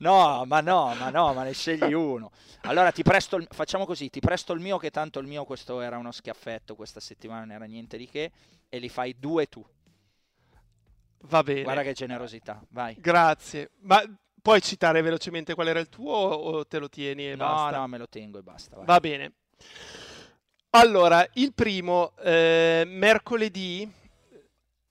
[0.00, 2.30] No, ma no, ma no, ma ne scegli uno.
[2.62, 5.80] Allora ti presto, il, facciamo così, ti presto il mio che tanto il mio questo
[5.80, 8.30] era uno schiaffetto, questa settimana non era niente di che
[8.68, 9.64] e li fai due tu.
[11.24, 11.62] Va bene.
[11.62, 12.96] Guarda che generosità, vai.
[12.98, 13.72] Grazie.
[13.80, 14.02] Ma
[14.40, 17.70] puoi citare velocemente qual era il tuo o te lo tieni e no, basta?
[17.76, 18.76] No, no, me lo tengo e basta.
[18.76, 18.86] Vai.
[18.86, 19.32] Va bene.
[20.70, 23.90] Allora, il primo, eh, mercoledì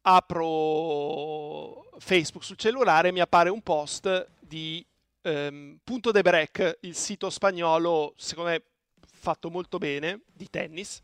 [0.02, 4.86] apro Facebook sul cellulare e mi appare un post di
[5.22, 8.64] ehm, Punto de Break, il sito spagnolo, secondo me
[9.14, 11.02] fatto molto bene, di tennis,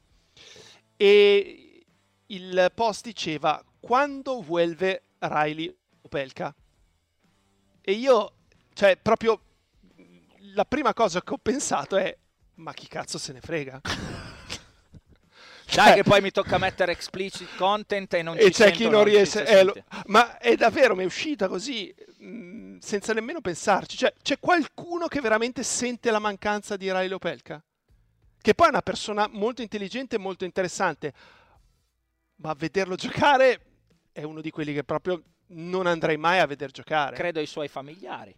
[0.97, 1.85] e
[2.25, 6.53] il post diceva quando vuelve Riley Opelka.
[7.81, 8.33] E io,
[8.73, 9.39] cioè, proprio
[10.53, 12.17] la prima cosa che ho pensato è
[12.55, 13.81] ma chi cazzo se ne frega?
[15.75, 19.45] Dai, che poi mi tocca mettere explicit content e non e c'è chi non riesce.
[19.45, 19.73] Eh, lo...
[20.05, 23.97] ma è davvero, mi è uscita così mh, mm, senza nemmeno pensarci.
[23.97, 27.63] Cioè, c'è qualcuno che veramente sente la mancanza di Riley Opelka?
[28.41, 31.13] Che poi è una persona molto intelligente e molto interessante,
[32.37, 33.59] ma vederlo giocare
[34.11, 37.15] è uno di quelli che proprio non andrei mai a veder giocare.
[37.15, 38.35] Credo ai suoi familiari.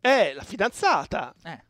[0.00, 1.34] Eh, la fidanzata.
[1.42, 1.64] Eh.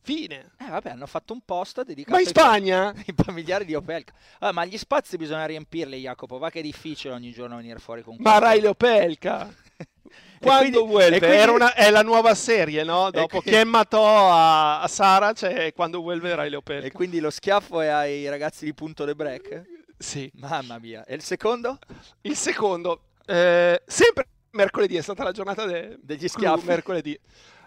[0.00, 0.52] Fine.
[0.58, 2.88] Eh vabbè, hanno fatto un post dedicato Ma in Spagna?
[2.94, 4.12] ai familiari di Opelka.
[4.38, 6.38] Ah, ma gli spazi bisogna riempirli, Jacopo.
[6.38, 9.52] Va che è difficile ogni giorno venire fuori con Ma Rai Opelka.
[10.40, 11.18] Quando vuoi?
[11.18, 11.48] Quindi...
[11.48, 13.10] Una, è la nuova serie, no?
[13.10, 13.50] Dopo quindi...
[13.50, 16.86] che matò a, a Sara, c'è quando vuelve Rai Opelka.
[16.86, 19.62] E quindi lo schiaffo è ai ragazzi di Punto de Break?
[19.98, 20.30] Sì.
[20.34, 21.04] Mamma mia.
[21.04, 21.78] E il secondo?
[22.22, 25.98] Il secondo, eh, sempre mercoledì, è stata la giornata de...
[26.00, 26.66] degli schiaffi.
[26.66, 27.18] Mercoledì.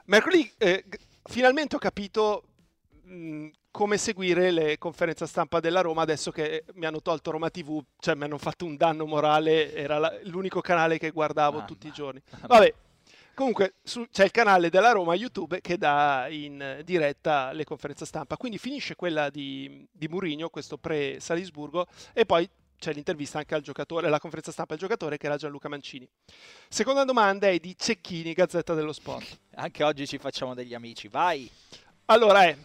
[0.05, 0.85] Mercoledì eh,
[1.23, 2.43] finalmente ho capito
[3.03, 7.81] mh, come seguire le conferenze stampa della Roma adesso che mi hanno tolto Roma TV,
[7.99, 11.67] cioè mi hanno fatto un danno morale, era la, l'unico canale che guardavo Mamma.
[11.67, 12.21] tutti i giorni.
[12.47, 12.73] Vabbè,
[13.33, 18.35] comunque su, c'è il canale della Roma YouTube che dà in diretta le conferenze stampa,
[18.35, 22.49] quindi finisce quella di, di Murigno, questo pre-Salisburgo, e poi
[22.81, 26.09] c'è l'intervista anche al giocatore, la conferenza stampa al giocatore che era Gianluca Mancini.
[26.67, 29.39] Seconda domanda è di Cecchini, Gazzetta dello Sport.
[29.55, 31.47] Anche oggi ci facciamo degli amici, vai!
[32.05, 32.57] Allora è,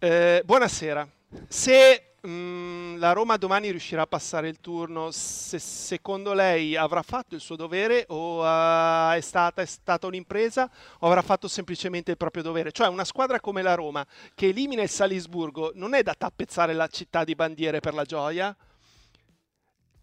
[0.00, 1.08] eh, buonasera.
[1.48, 7.00] Se mh, mm, la Roma domani riuscirà a passare il turno, se secondo lei avrà
[7.00, 12.10] fatto il suo dovere o uh, è, stata, è stata un'impresa o avrà fatto semplicemente
[12.10, 12.70] il proprio dovere?
[12.70, 16.86] Cioè una squadra come la Roma che elimina il Salisburgo non è da tappezzare la
[16.88, 18.54] città di bandiere per la gioia?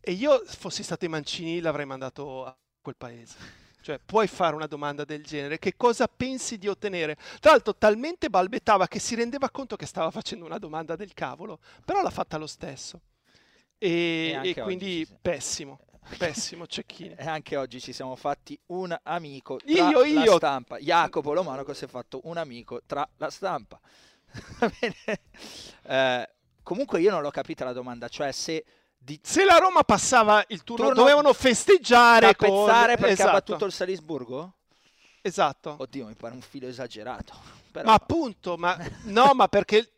[0.03, 3.35] E io, fossi stato i Mancini, l'avrei mandato a quel paese.
[3.81, 5.59] Cioè, puoi fare una domanda del genere?
[5.59, 7.17] Che cosa pensi di ottenere?
[7.39, 11.59] Tra l'altro, talmente balbettava che si rendeva conto che stava facendo una domanda del cavolo,
[11.85, 13.01] però l'ha fatta lo stesso.
[13.77, 15.79] E, e, e quindi oggi, pessimo,
[16.17, 17.15] pessimo Cecchini.
[17.17, 20.23] E anche oggi ci siamo fatti un amico tra io, io.
[20.23, 20.77] la stampa.
[20.77, 23.79] Jacopo Lomanoco si è fatto un amico tra la stampa.
[25.83, 26.29] eh,
[26.61, 28.63] comunque io non l'ho capita la domanda, cioè se
[29.03, 29.19] di...
[29.23, 32.65] Se la Roma passava il turno, turno dovevano festeggiare con...
[32.65, 33.29] perché esatto.
[33.29, 34.53] ha battuto il Salisburgo?
[35.21, 35.75] Esatto.
[35.79, 37.33] Oddio, mi pare un filo esagerato.
[37.71, 37.87] Però...
[37.87, 39.93] Ma appunto, ma no, ma perché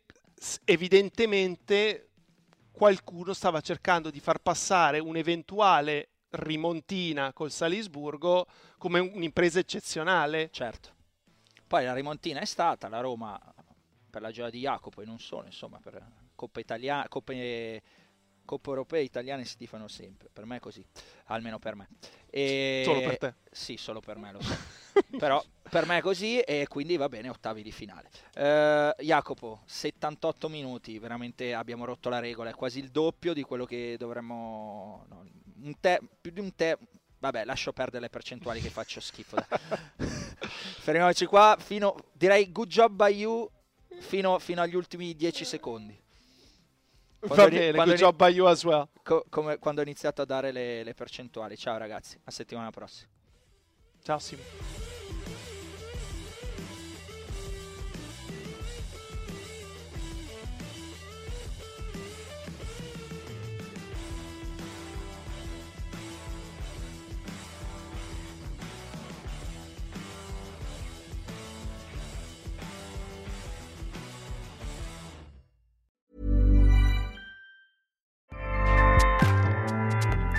[0.64, 2.10] evidentemente
[2.70, 8.46] qualcuno stava cercando di far passare un'eventuale rimontina col Salisburgo
[8.78, 10.48] come un'impresa eccezionale.
[10.50, 10.92] Certo.
[11.66, 13.38] Poi la rimontina è stata, la Roma
[14.08, 16.02] per la gioia di Jacopo e non solo, insomma, per
[16.34, 17.82] Coppa Italia, Coppe
[18.44, 20.84] Coppe europee italiane si tifano sempre, per me è così,
[21.26, 21.88] almeno per me.
[22.30, 22.82] E...
[22.84, 23.34] Solo per te?
[23.50, 24.54] Sì, solo per me, lo so.
[25.18, 28.10] Però per me è così e quindi va bene, ottavi di finale.
[28.34, 33.64] Uh, Jacopo, 78 minuti, veramente abbiamo rotto la regola, è quasi il doppio di quello
[33.64, 35.06] che dovremmo...
[35.08, 35.24] No,
[35.62, 36.78] un te, più di un te...
[37.18, 39.38] Vabbè, lascio perdere le percentuali che faccio schifo.
[40.84, 43.50] Fermiamoci qua, fino, direi good job by you
[43.98, 46.03] fino, fino agli ultimi 10 secondi.
[47.26, 48.88] Va bene, good job by you as well.
[49.02, 51.56] Co- come quando ho iniziato a dare le, le percentuali.
[51.56, 53.08] Ciao ragazzi, a settimana prossima.
[54.02, 54.93] Ciao Simo.